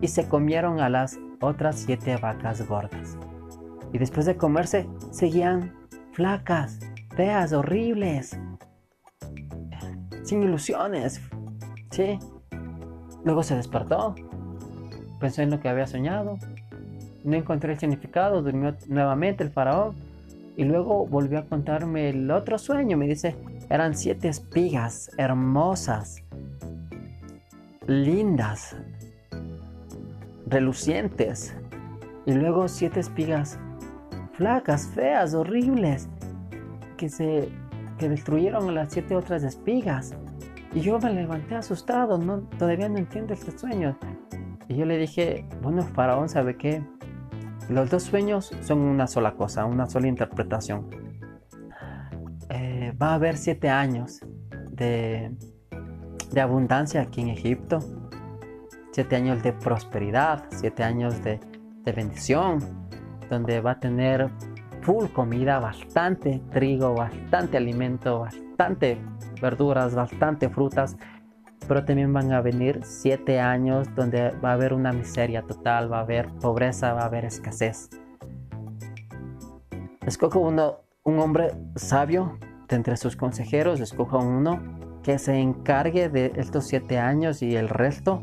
[0.00, 3.16] y se comieron a las otras siete vacas gordas.
[3.92, 5.74] Y después de comerse, seguían
[6.12, 6.80] flacas,
[7.18, 8.38] feas, horribles,
[10.22, 11.20] sin ilusiones.
[11.90, 12.16] ¿Sí?
[13.24, 14.14] Luego se despertó
[15.18, 16.38] Pensó en lo que había soñado.
[17.24, 19.96] No encontré el significado, durmió nuevamente el faraón
[20.56, 22.96] y luego volvió a contarme el otro sueño.
[22.96, 23.34] Me dice,
[23.68, 26.22] eran siete espigas hermosas,
[27.88, 28.76] lindas,
[30.46, 31.52] relucientes.
[32.26, 33.58] Y luego siete espigas
[34.34, 36.08] flacas, feas, horribles,
[36.98, 37.48] que se
[37.98, 40.14] que destruyeron las siete otras espigas.
[40.72, 43.98] Y yo me levanté asustado, no, todavía no entiendo este sueño.
[44.68, 46.82] Y yo le dije, bueno, Faraón sabe que
[47.68, 50.88] los dos sueños son una sola cosa, una sola interpretación.
[52.50, 54.20] Eh, va a haber siete años
[54.70, 55.34] de,
[56.30, 57.78] de, abundancia aquí en Egipto,
[58.92, 61.40] siete años de prosperidad, siete años de,
[61.82, 62.58] de bendición,
[63.28, 64.30] donde va a tener
[64.88, 68.96] full comida, bastante trigo, bastante alimento, bastante
[69.38, 70.96] verduras, bastante frutas,
[71.68, 75.98] pero también van a venir siete años donde va a haber una miseria total, va
[75.98, 77.90] a haber pobreza, va a haber escasez.
[80.06, 84.58] Escojo uno, un hombre sabio de entre sus consejeros, escojo uno
[85.02, 88.22] que se encargue de estos siete años y el resto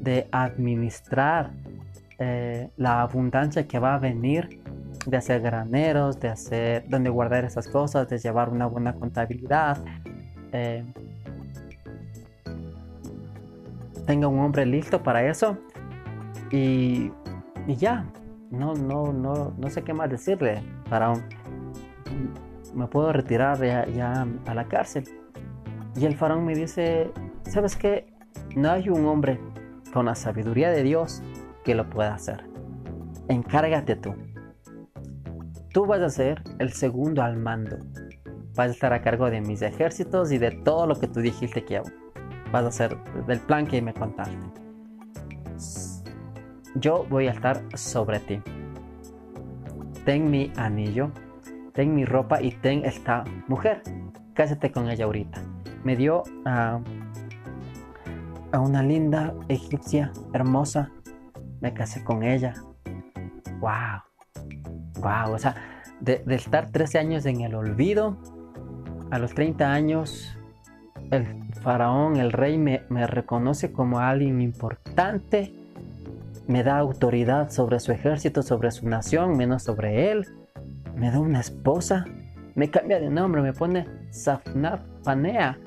[0.00, 1.52] de administrar
[2.18, 4.60] eh, la abundancia que va a venir
[5.06, 9.78] de hacer graneros, de hacer donde guardar esas cosas, de llevar una buena contabilidad.
[10.52, 10.84] Eh,
[14.06, 15.56] tenga un hombre listo para eso
[16.50, 17.10] y,
[17.66, 18.04] y ya,
[18.50, 20.62] no, no, no, no sé qué más decirle.
[20.88, 21.14] Para
[22.74, 23.58] me puedo retirar
[23.92, 25.04] ya, a la cárcel.
[25.96, 27.10] Y el faraón me dice,
[27.44, 28.06] ¿sabes qué?
[28.56, 29.38] No hay un hombre
[29.92, 31.22] con la sabiduría de Dios
[31.64, 32.44] que lo pueda hacer.
[33.28, 34.14] Encárgate tú.
[35.72, 37.78] Tú vas a ser el segundo al mando.
[38.54, 41.64] Vas a estar a cargo de mis ejércitos y de todo lo que tú dijiste
[41.64, 41.88] que hago.
[42.50, 44.36] Vas a ser del plan que me contaste
[46.74, 48.40] yo voy a estar sobre ti.
[50.04, 51.10] Ten mi anillo,
[51.72, 53.82] ten mi ropa y ten esta mujer.
[54.34, 55.40] Cásate con ella ahorita.
[55.84, 56.80] Me dio a,
[58.52, 60.90] a una linda egipcia hermosa.
[61.60, 62.54] Me casé con ella.
[63.60, 64.11] ¡Wow!
[65.02, 65.34] ¡Wow!
[65.34, 65.56] O sea,
[66.00, 68.16] de, estar 13 años en el olvido,
[69.10, 70.38] a los 30 años,
[71.10, 75.54] el faraón, el rey, me, reconoce como alguien importante
[76.46, 80.26] me da autoridad sobre su ejército, sobre su nación, menos sobre él.
[80.96, 82.04] Me da una esposa,
[82.54, 85.58] me cambia de nombre, me pone Safnaf Panea.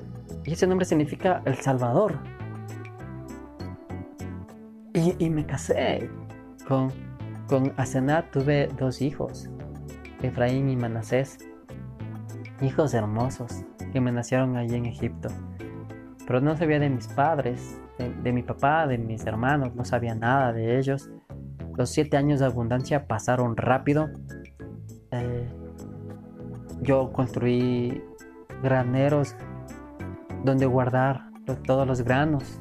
[0.44, 2.18] Y ese nombre significa el Salvador.
[4.94, 6.08] Y, me casé
[6.66, 6.90] con,
[7.48, 9.48] con Asenat, tuve dos hijos,
[10.22, 11.38] Efraín y Manasés.
[12.60, 15.28] Hijos hermosos que me nacieron allí en Egipto.
[16.26, 20.52] Pero no sabía de mis padres, de, mi papá, de mis hermanos, no sabía nada
[20.52, 21.10] de ellos.
[21.76, 24.08] Los siete años de abundancia pasaron rápido.
[25.12, 25.48] Eh,
[26.82, 28.02] yo construí
[28.62, 29.36] graneros
[30.44, 31.30] donde guardar
[31.66, 32.60] todos los granos.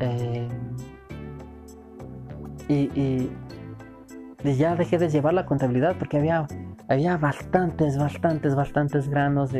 [0.00, 0.48] Eh,
[2.68, 3.30] y,
[4.54, 6.46] ya dejé de llevar la contabilidad porque había,
[6.88, 9.50] había bastantes, bastantes, bastantes granos.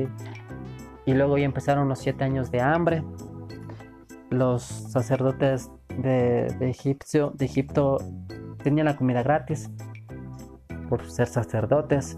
[1.07, 3.03] y luego ya empezaron los siete años de hambre
[4.31, 7.99] los sacerdotes de, Egipcio, de Egipto
[8.63, 9.71] tenían la comida gratis
[10.89, 12.17] por ser sacerdotes,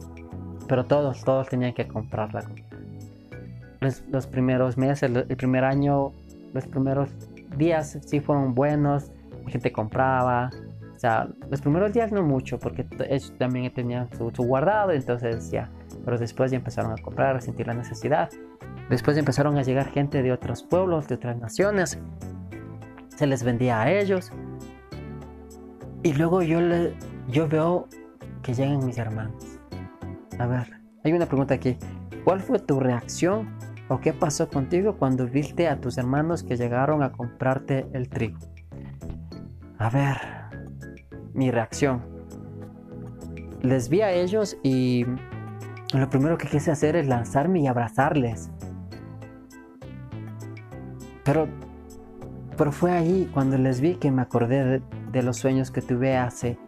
[0.69, 2.67] pero todos, todos tenían que comprar la comida.
[4.11, 6.13] Los, primeros meses, el, primer año,
[6.53, 7.11] los primeros
[7.57, 9.11] días sí fueron buenos,
[9.45, 10.51] la gente compraba,
[10.99, 15.49] o sea, los primeros días no mucho, porque ellos también tenían su, su, guardado, entonces
[15.49, 15.71] ya,
[16.05, 18.29] pero después ya empezaron a comprar, a sentir la necesidad.
[18.91, 22.01] Después empezaron a llegar gente de otros pueblos, de otras naciones.
[23.17, 24.33] Se les vendía a ellos.
[26.03, 26.95] Y luego yo, le,
[27.29, 27.87] yo veo
[28.43, 29.61] que llegan mis hermanos.
[30.41, 31.77] A ver, hay una pregunta aquí.
[32.25, 33.57] ¿Cuál fue tu reacción
[33.89, 38.41] o qué pasó contigo cuando viste a tus hermanos que llegaron a comprarte el trigo?
[39.79, 40.38] A ver,
[41.35, 42.03] mi reacción.
[43.63, 45.05] Les vi a ellos y
[45.95, 48.51] lo primero que quise hacer es lanzarme y abrazarles.
[51.25, 51.49] Pero,
[52.57, 56.59] pero fue ahí cuando les vi que me acordé de, los sueños que tuve hace,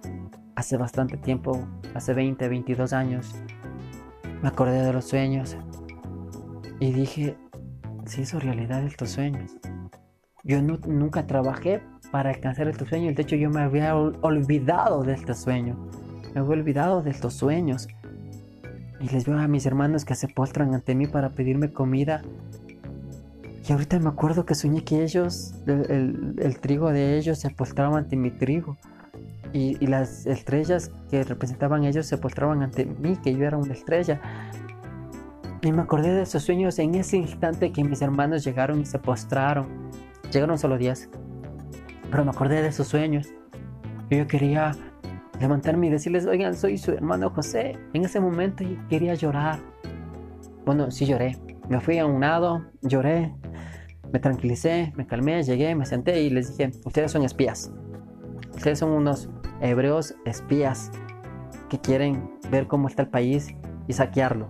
[0.57, 1.61] hace bastante tiempo,
[1.95, 3.35] hace 20, 22 años.
[4.43, 5.57] Me acordé de los sueños
[6.79, 7.37] y dije,
[8.07, 9.57] se hizo realidad estos sueños.
[10.43, 13.15] Yo nunca trabajé para alcanzar estos sueños.
[13.15, 15.77] De hecho, yo me había olvidado de este sueño.
[16.35, 17.89] Me había olvidado de estos sueños.
[19.01, 22.23] Y les veo a mis hermanos que se postran ante mí para pedirme comida
[23.71, 28.17] y ahorita me acuerdo que soñé que ellos, el, trigo de ellos se postraban ante
[28.17, 28.77] mi trigo.
[29.53, 34.21] Y, las estrellas que representaban ellos se postraban ante mí, que yo era una estrella.
[35.63, 38.99] Y me acordé de esos sueños en ese instante que mis hermanos llegaron y se
[38.99, 39.69] postraron.
[40.33, 41.09] Llegaron solo 10.
[42.11, 43.29] Pero me acordé de esos sueños.
[44.11, 44.73] Y yo quería
[45.41, 47.79] levantarme y decirles, oigan, soy su hermano José.
[47.93, 49.59] En ese momento quería llorar.
[50.65, 51.39] Bueno, sí lloré.
[51.69, 53.33] Me fui a un lado, lloré,
[54.13, 57.73] me tranquilicé, me calmé, llegué, me senté y les dije, ustedes son espías.
[58.55, 59.31] Ustedes son unos
[59.61, 60.91] hebreos espías
[61.69, 63.55] que quieren ver cómo está el país
[63.87, 64.49] y saquearlo.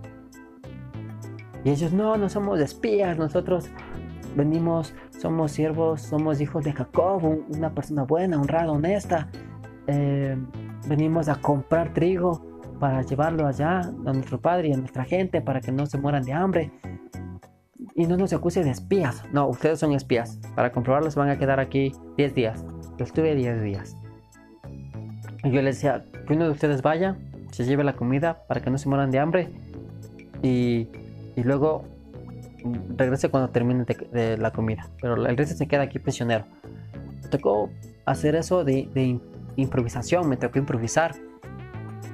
[1.62, 3.68] Y ellos, no, no somos espías, nosotros
[4.36, 9.28] venimos, somos siervos, somos hijos de Jacob, una persona buena, honrada, honesta.
[9.86, 10.36] Eh,
[10.86, 12.40] venimos a comprar trigo
[12.78, 16.24] para llevarlo allá a nuestro padre y a nuestra gente para que no se mueran
[16.24, 16.72] de hambre.
[17.94, 19.22] Y no nos acuse de espías.
[19.32, 20.38] No, ustedes son espías.
[20.54, 22.64] Para comprobarlos van a quedar aquí 10 días.
[22.96, 23.96] Yo estuve 10 días.
[25.44, 27.16] Y yo les decía, que uno de ustedes vaya,
[27.50, 29.50] se lleve la comida para que no se mueran de hambre.
[30.42, 30.88] Y,
[31.36, 31.84] y luego
[32.96, 33.84] regrese cuando termine
[34.38, 34.88] la comida.
[35.00, 36.44] Pero el resto se queda aquí prisionero.
[37.22, 37.70] Me tocó
[38.06, 39.20] hacer eso de
[39.56, 41.14] improvisación, me tocó improvisar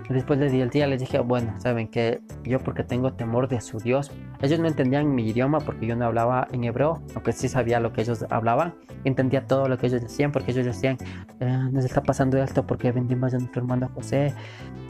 [0.09, 3.61] Después le di el día, les dije, bueno, saben que yo porque tengo temor de
[3.61, 7.49] su Dios, ellos no entendían mi idioma porque yo no hablaba en hebreo, aunque sí
[7.49, 8.74] sabía lo que ellos hablaban,
[9.05, 10.97] entendía todo lo que ellos decían porque ellos decían,
[11.41, 14.32] eh, nos está pasando esto porque vendimos a nuestro hermano José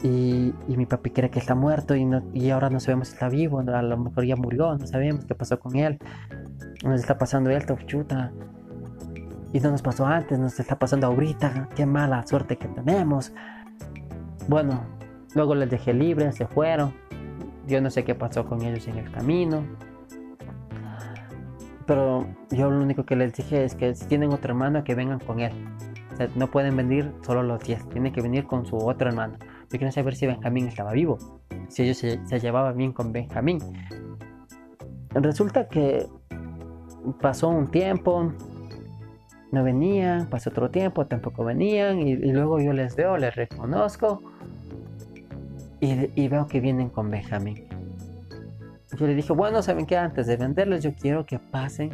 [0.03, 3.29] y, mi papi cree que está muerto y, no, y ahora no sabemos si está
[3.29, 5.97] vivo, a lo mejor ya murió, no sabemos qué pasó con él,
[6.83, 8.31] nos está pasando esto, chuta.
[9.53, 13.33] Y no nos pasó antes, nos está pasando ahorita, qué mala suerte que tenemos.
[14.47, 14.97] Bueno,
[15.37, 16.93] Luego les dejé libres, se fueron.
[17.67, 19.63] Yo no sé qué pasó con ellos en el camino.
[21.85, 25.19] Pero yo lo único que les dije es que si tienen otro hermano, que vengan
[25.19, 25.51] con él.
[26.35, 29.37] no pueden venir solo los 10, tienen que venir con su otro hermano.
[29.71, 31.17] Yo quiero saber si Benjamín estaba vivo,
[31.67, 33.59] si ellos se, llevaban bien con Benjamín.
[35.11, 36.07] Resulta que
[37.21, 38.33] pasó un tiempo,
[39.51, 44.21] no venían, pasó otro tiempo, tampoco venían, y luego yo les veo, les reconozco
[45.79, 47.67] y, veo que vienen con Benjamín.
[48.97, 49.97] Yo le dije, bueno, ¿saben qué?
[49.97, 51.91] Antes de venderles yo quiero que pasen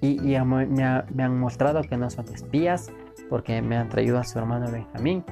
[0.00, 2.90] y, me, han mostrado que no son espías
[3.30, 5.24] porque me han traído a su hermano Benjamín.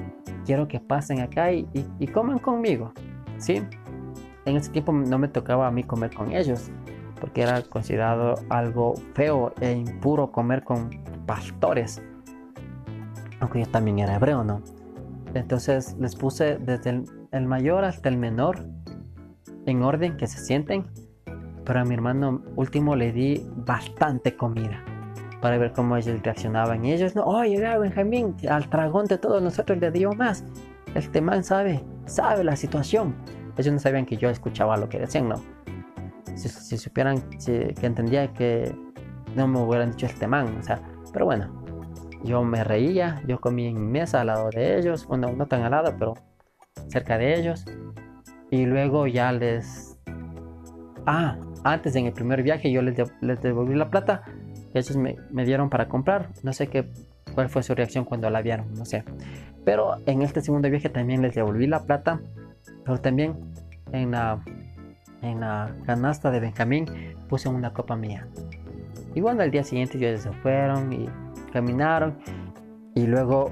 [0.45, 1.67] Quiero que pasen acá y,
[1.99, 2.91] y, coman conmigo.
[3.37, 3.61] ¿Sí?
[4.45, 6.71] En ese tiempo no me tocaba a mí comer con ellos
[7.19, 10.89] porque era considerado algo feo e impuro comer con
[11.25, 12.01] pastores.
[13.39, 14.61] Aunque yo también era hebreo, ¿no?
[15.33, 18.65] Entonces les puse desde el el mayor hasta el menor,
[19.65, 20.85] en orden que se sienten.
[21.65, 24.83] Pero a mi hermano último le di bastante comida
[25.41, 26.85] para ver cómo ellos reaccionaban.
[26.85, 30.45] Y ellos no, oye, Benjamín, al dragón de todos nosotros le dio más.
[30.93, 33.15] Este man sabe, sabe la situación.
[33.57, 35.35] Ellos no sabían que yo escuchaba lo que decían, ¿no?
[36.35, 38.75] Si, supieran que entendía que
[39.35, 40.81] no me hubieran dicho este man, o sea,
[41.11, 41.63] pero bueno,
[42.23, 45.61] yo me reía, yo comí en mi mesa al lado de ellos, bueno, no tan
[45.61, 46.15] al lado, pero
[46.89, 47.65] cerca de ellos.
[48.51, 49.97] Y luego ya les...
[51.05, 54.23] Ah, antes en el primer viaje yo les, les devolví la plata
[54.73, 56.29] ellos me, me, dieron para comprar.
[56.41, 56.89] No sé qué,
[57.33, 59.03] cuál fue su reacción cuando la vieron, no sé.
[59.63, 62.19] Pero en este segundo viaje también les devolví la plata.
[62.83, 63.35] Pero también
[63.91, 64.43] en la,
[65.21, 66.85] en la canasta de Benjamín
[67.29, 68.27] puse una copa mía.
[69.15, 71.07] Y bueno, al día siguiente ellos se fueron y
[71.51, 72.17] caminaron.
[72.95, 73.51] Y luego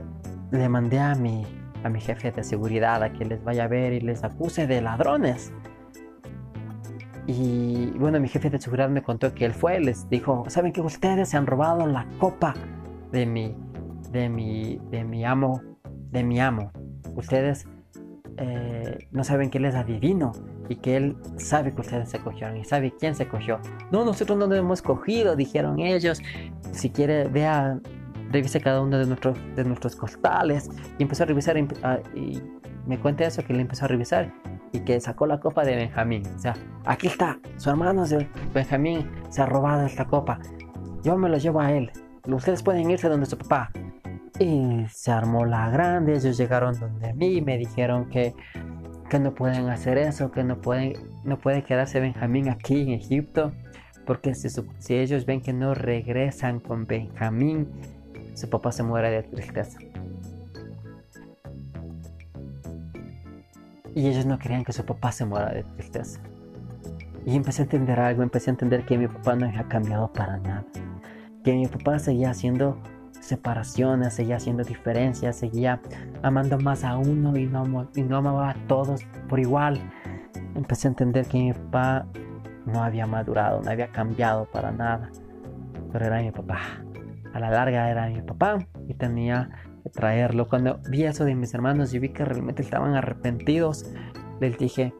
[0.51, 1.45] le mandé a mi,
[1.83, 4.81] a mi jefe de seguridad a que les vaya a ver y les acuse de
[4.81, 5.51] ladrones.
[7.27, 10.81] Y bueno, mi jefe de seguridad me contó que él fue, les dijo, ¿saben que
[10.81, 12.53] ustedes se han robado la copa
[13.11, 13.55] de mi,
[14.11, 15.61] de mi, de mi amo,
[16.11, 16.71] de mi amo?
[17.15, 17.67] Ustedes
[18.37, 20.31] eh, no saben que él es adivino
[20.67, 23.59] y que él sabe que ustedes se cogieron y sabe quién se cogió.
[23.91, 26.21] No, nosotros no nos hemos cogido, dijeron ellos.
[26.71, 27.79] Si quiere, vea
[28.31, 32.41] revise cada uno de nuestros, de nuestros costales y empezó a revisar ah, y,
[32.85, 34.33] me cuenta eso que le empezó a revisar
[34.71, 36.23] y que sacó la copa de Benjamín.
[36.35, 36.55] O sea,
[36.85, 38.05] aquí está, su hermano
[38.53, 40.39] Benjamín se ha robado esta copa.
[41.03, 41.91] Yo me lo llevo a él.
[42.25, 43.71] Ustedes pueden irse donde su papá.
[44.39, 48.33] Y se armó la grande, ellos llegaron donde mí y me dijeron que,
[49.09, 53.51] que no pueden hacer eso, que no pueden, no puede quedarse Benjamín aquí en Egipto,
[54.07, 57.67] porque si, si ellos ven que no regresan con Benjamín,
[58.41, 59.77] su papá se muere de tristeza.
[63.93, 66.19] Y ellos no querían que su papá se muera de tristeza.
[67.23, 70.37] Y empecé a entender algo, empecé a entender que mi papá no había cambiado para
[70.37, 70.65] nada.
[71.43, 72.79] Que mi papá seguía haciendo
[73.19, 75.79] separaciones, seguía haciendo diferencias, seguía
[76.23, 79.79] amando más a uno y no, y no amaba a todos por igual.
[80.55, 82.07] Empecé a entender que mi papá
[82.65, 85.11] no había madurado, no había cambiado para nada.
[85.91, 86.81] Pero era mi papá
[87.33, 89.49] a la larga era mi papá y tenía
[89.83, 90.47] que traerlo.
[90.47, 93.85] Cuando vi eso de mis hermanos y vi que realmente estaban arrepentidos,
[94.39, 94.93] les dije,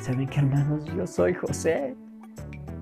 [0.00, 0.84] ¿saben qué hermanos?
[0.96, 1.94] Yo soy José.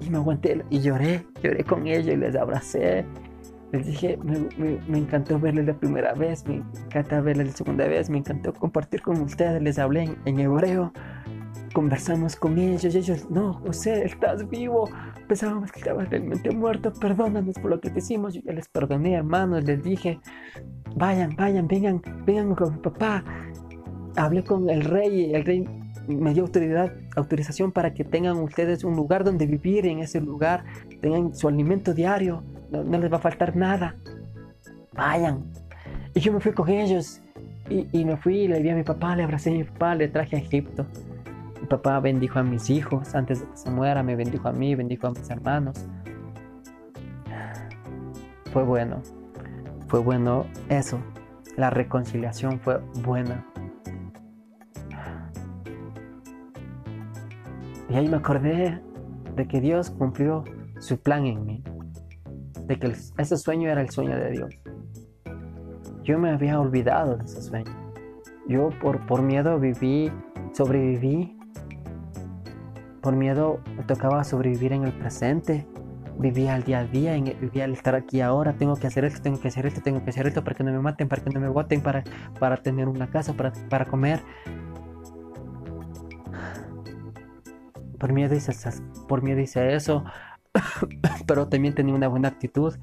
[0.00, 3.04] Y me aguanté y lloré, lloré con ellos y les abracé.
[3.70, 6.56] Les dije, me, encantó verles la primera vez, me
[6.86, 10.92] encanta verles la segunda vez, me encantó compartir con ustedes, les hablé en hebreo
[11.72, 14.88] conversamos con ellos y ellos, no, José, estás vivo.
[15.26, 18.34] Pensábamos que estabas realmente muerto, perdónanos por lo que te hicimos.
[18.34, 20.20] Yo ya les perdoné, hermanos, les dije.
[20.96, 23.24] vayan, vayan, vengan, vengan con mi papá.
[24.16, 25.64] Hablé con el rey y el rey
[26.08, 30.64] me dio autoridad, autorización para que tengan ustedes un lugar donde vivir en ese lugar,
[31.00, 33.96] tengan su alimento diario, no, les va a faltar nada.
[34.94, 35.44] Vayan.
[36.14, 37.22] Y yo me fui con ellos
[37.70, 40.08] y, y, me fui, le vi a mi papá, le abracé a mi papá, le
[40.08, 40.86] traje a Egipto.
[41.62, 44.74] Mi papá bendijo a mis hijos antes de que se muera, me bendijo a mí,
[44.74, 45.86] bendijo a mis hermanos.
[48.52, 49.00] Fue bueno,
[49.86, 50.98] fue bueno eso.
[51.56, 53.46] La reconciliación fue buena.
[57.88, 58.82] Y ahí me acordé
[59.36, 60.42] de que Dios cumplió
[60.80, 61.62] su plan en mí.
[62.66, 64.52] De que ese sueño era el sueño de Dios.
[66.02, 67.70] Yo me había olvidado de ese sueño.
[68.48, 70.10] Yo por, por miedo viví,
[70.52, 71.38] sobreviví.
[73.02, 75.66] Por miedo me tocaba sobrevivir en el presente.
[76.18, 78.54] Vivía al día a día, vivía al estar aquí ahora.
[78.54, 80.72] Tengo que hacer esto, tengo que hacer esto, tengo que hacer esto para que no
[80.72, 82.04] me maten, para que no me voten, para,
[82.38, 84.22] para tener una casa, para, para comer.
[88.02, 88.52] por miedo hice,
[89.06, 90.02] por miedo hice eso,
[91.28, 92.74] pero también tenía una buena actitud.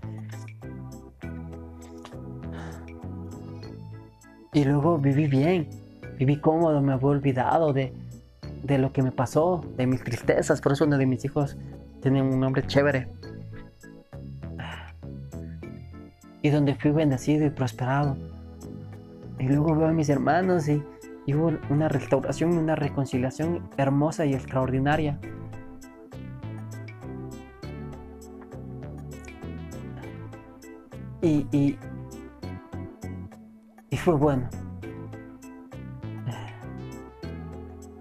[4.54, 5.68] Y luego viví bien,
[6.18, 7.92] viví cómodo, me había olvidado de,
[8.64, 10.62] de lo que me pasó, de mis tristezas.
[10.62, 11.58] Por eso uno de mis hijos
[12.02, 13.08] tiene un nombre chévere.
[16.42, 18.18] Y donde fui bendecido y prosperado.
[19.40, 20.84] Y luego veo a mis hermanos y
[21.34, 25.20] hubo una restauración una reconciliación hermosa y extraordinaria.
[31.22, 31.78] Y, y,
[33.90, 34.50] y fue bueno.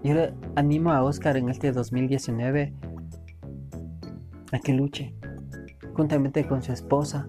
[0.03, 2.73] Yo le animo a Oscar en este 2019
[4.51, 5.13] a que luche
[5.93, 7.27] juntamente con su esposa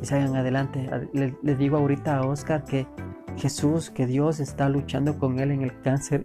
[0.00, 0.88] y salgan adelante.
[1.12, 2.86] Le, digo ahorita a Oscar que
[3.36, 6.24] Jesús, que Dios está luchando con él en el cáncer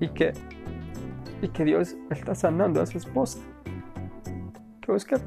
[0.00, 0.32] y que,
[1.40, 3.38] y que Dios está sanando a su esposa.
[4.80, 5.20] Que Oscar,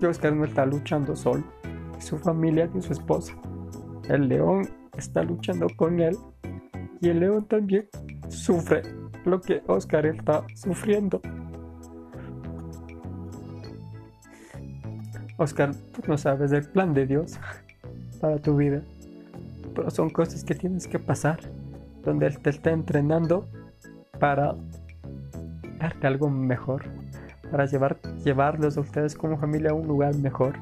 [0.00, 1.44] que Oscar no está luchando solo,
[1.98, 3.34] su familia, que su esposa.
[4.08, 6.16] El león está luchando con él
[7.00, 7.88] y el león también
[8.28, 8.82] sufre
[9.24, 11.20] lo que Oscar está sufriendo.
[15.36, 17.38] Oscar, tú no sabes el plan de Dios
[18.20, 18.82] para tu vida,
[19.74, 21.40] pero son cosas que tienes que pasar,
[22.04, 23.48] donde Él te está entrenando
[24.18, 24.54] para
[25.78, 26.84] darte algo mejor,
[27.50, 30.54] para llevar, llevarlos a ustedes como familia a un lugar mejor.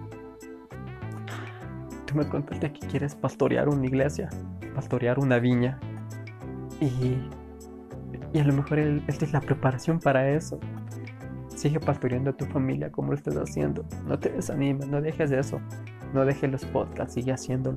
[2.09, 4.31] Tú me contaste que quieres pastorear una iglesia,
[4.75, 5.79] pastorear una viña,
[6.81, 7.19] y,
[8.33, 10.59] y a lo mejor esta es la preparación para eso.
[11.49, 13.85] Sigue pastoreando a tu familia como lo estás haciendo.
[14.07, 15.61] No te desanimes, no dejes de eso.
[16.15, 17.77] No dejes los podcasts, sigue haciéndolo.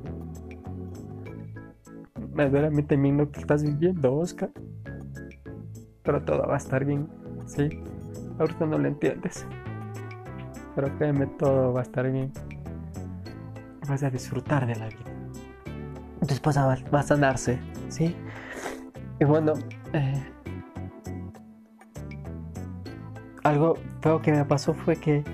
[2.32, 4.50] Me duele a mí también lo que estás viviendo, Oscar.
[6.04, 7.06] Pero todo va a estar bien,
[7.44, 7.68] ¿sí?
[8.38, 9.46] Ahorita no lo entiendes.
[10.74, 12.32] Pero créeme, todo va a estar bien.
[13.88, 15.12] Vas a disfrutar de la vida.
[16.26, 17.58] Tu esposa va, a sanarse,
[17.88, 18.14] ¿sí?
[19.18, 19.54] Y bueno,
[19.92, 20.22] eh,
[23.42, 23.74] algo
[24.22, 25.24] que me pasó fue que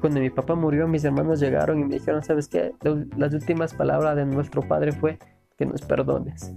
[0.00, 2.72] cuando mi papá murió, mis hermanos llegaron y me dijeron, ¿sabes qué?
[3.16, 5.18] Las últimas palabras de nuestro padre fue
[5.56, 6.52] que nos perdones.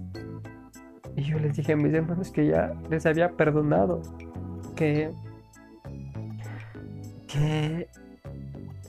[1.15, 4.01] Y yo les dije a mis hermanos que ya les había perdonado,
[4.75, 5.11] que,
[7.27, 7.89] que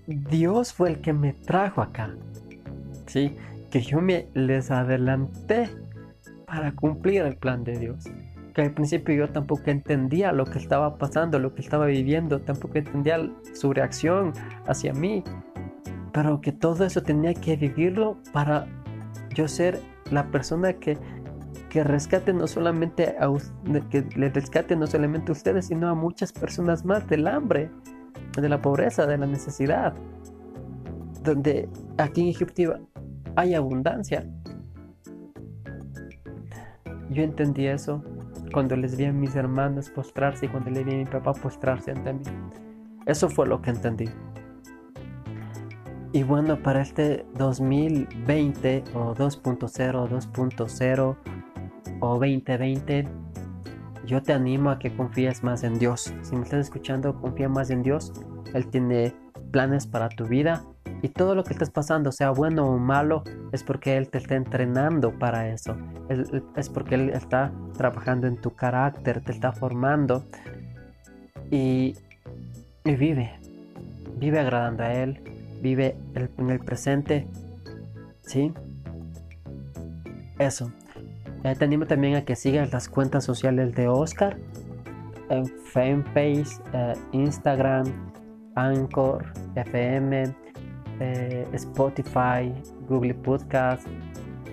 [0.06, 2.14] Dios fue el que me trajo acá,
[3.70, 5.70] Que yo me les adelanté
[6.46, 8.04] para cumplir el plan de Dios.
[8.54, 12.78] Que al principio yo tampoco entendía lo que estaba pasando, lo que estaba viviendo, tampoco
[12.78, 13.18] entendía
[13.54, 14.32] su reacción
[14.66, 15.24] hacia mí,
[16.12, 18.66] pero que todo eso tenía que vivirlo para
[19.34, 20.98] yo ser la persona que,
[21.70, 23.30] que rescate no solamente a
[23.88, 27.70] que le rescate no solamente a ustedes, sino a muchas personas más del hambre,
[28.36, 29.94] de la pobreza, de la necesidad.
[31.22, 31.68] Donde
[31.98, 32.74] aquí en Egipto
[33.36, 34.26] hay abundancia.
[37.10, 38.02] Yo entendí eso
[38.52, 41.90] cuando les vi a mis hermanos postrarse y cuando le vi a mi papá postrarse
[41.90, 42.22] ante mí.
[43.06, 44.08] Eso fue lo que entendí.
[46.12, 51.16] Y bueno, para este 2020 o 2.0, 2.0
[52.00, 53.08] o 2020,
[54.04, 56.12] yo te animo a que confíes más en Dios.
[56.22, 58.12] Si me estás escuchando, confía más en Dios.
[58.52, 59.14] Él tiene
[59.50, 60.62] planes para tu vida
[61.02, 64.36] y todo lo que estés pasando, sea bueno o malo, es porque Él te está
[64.36, 65.76] entrenando para eso.
[66.56, 70.24] Es, porque Él está trabajando en tu carácter, te está formando.
[71.50, 71.96] Y,
[72.84, 73.32] vive,
[74.16, 75.20] vive agradando a Él,
[75.60, 77.26] vive en el presente.
[78.22, 78.52] ¿Sí?
[80.38, 80.72] Eso.
[81.42, 84.36] Eh, también a que sigas las cuentas sociales de Oscar
[85.30, 87.84] en fanpage, eh, Instagram,
[88.54, 89.24] Anchor,
[89.56, 90.34] FM,
[91.00, 92.52] eh, Spotify,
[92.88, 93.86] Google Podcast.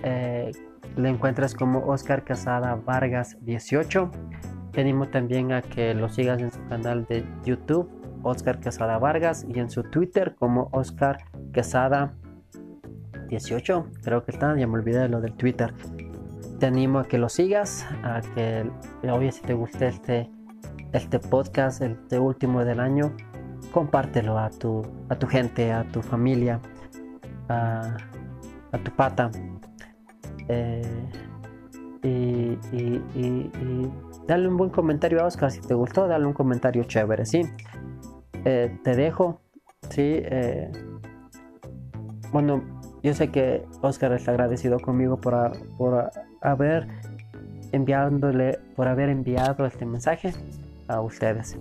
[0.02, 0.52] Eh,
[0.96, 4.10] le encuentras como Oscar Casada Vargas 18.
[4.72, 7.90] Te animo también a que lo sigas en su canal de YouTube,
[8.22, 11.18] Oscar Casada Vargas, y en su Twitter como Oscar
[11.52, 12.14] Casada
[13.28, 13.86] 18.
[14.02, 15.74] Creo que está, ya me olvidé de lo del Twitter.
[16.58, 18.70] Te animo a que lo sigas, a que,
[19.08, 20.30] obvio, si te gusta este,
[20.92, 23.12] este podcast, este último del año,
[23.70, 26.60] compártelo a tu, a tu gente, a tu familia,
[27.48, 27.96] a,
[28.84, 29.30] tu pata.
[30.48, 30.82] Eh,
[32.02, 32.58] y,
[34.26, 37.42] dale un buen comentario a Oscar si te gustó, dale un comentario chévere, ¿sí?
[38.44, 39.40] Eh, te dejo,
[39.90, 40.20] ¿sí?
[40.22, 40.70] Eh,
[42.32, 42.62] bueno,
[43.02, 46.10] yo sé que Oscar está agradecido conmigo por, por
[46.40, 46.86] haber
[47.72, 50.32] enviándole, por haber enviado este mensaje
[50.88, 51.58] a ustedes.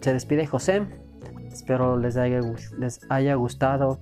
[0.00, 0.86] Se despide José.
[1.50, 2.40] Espero les haya,
[2.78, 4.00] les haya gustado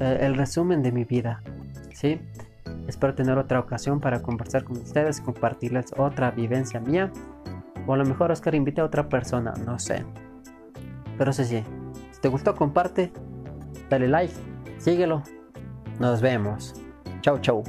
[0.00, 1.42] eh, el resumen de mi vida.
[1.92, 2.20] ¿sí?
[2.86, 7.10] Espero tener otra ocasión para conversar con ustedes, compartirles otra vivencia mía.
[7.86, 10.04] O a lo mejor Oscar invite a otra persona, no sé.
[11.18, 11.64] Pero sí, sí.
[12.12, 13.12] Si te gustó, comparte,
[13.90, 14.34] dale like,
[14.78, 15.22] síguelo.
[15.98, 16.74] Nos vemos.
[17.20, 17.62] Chau, chau.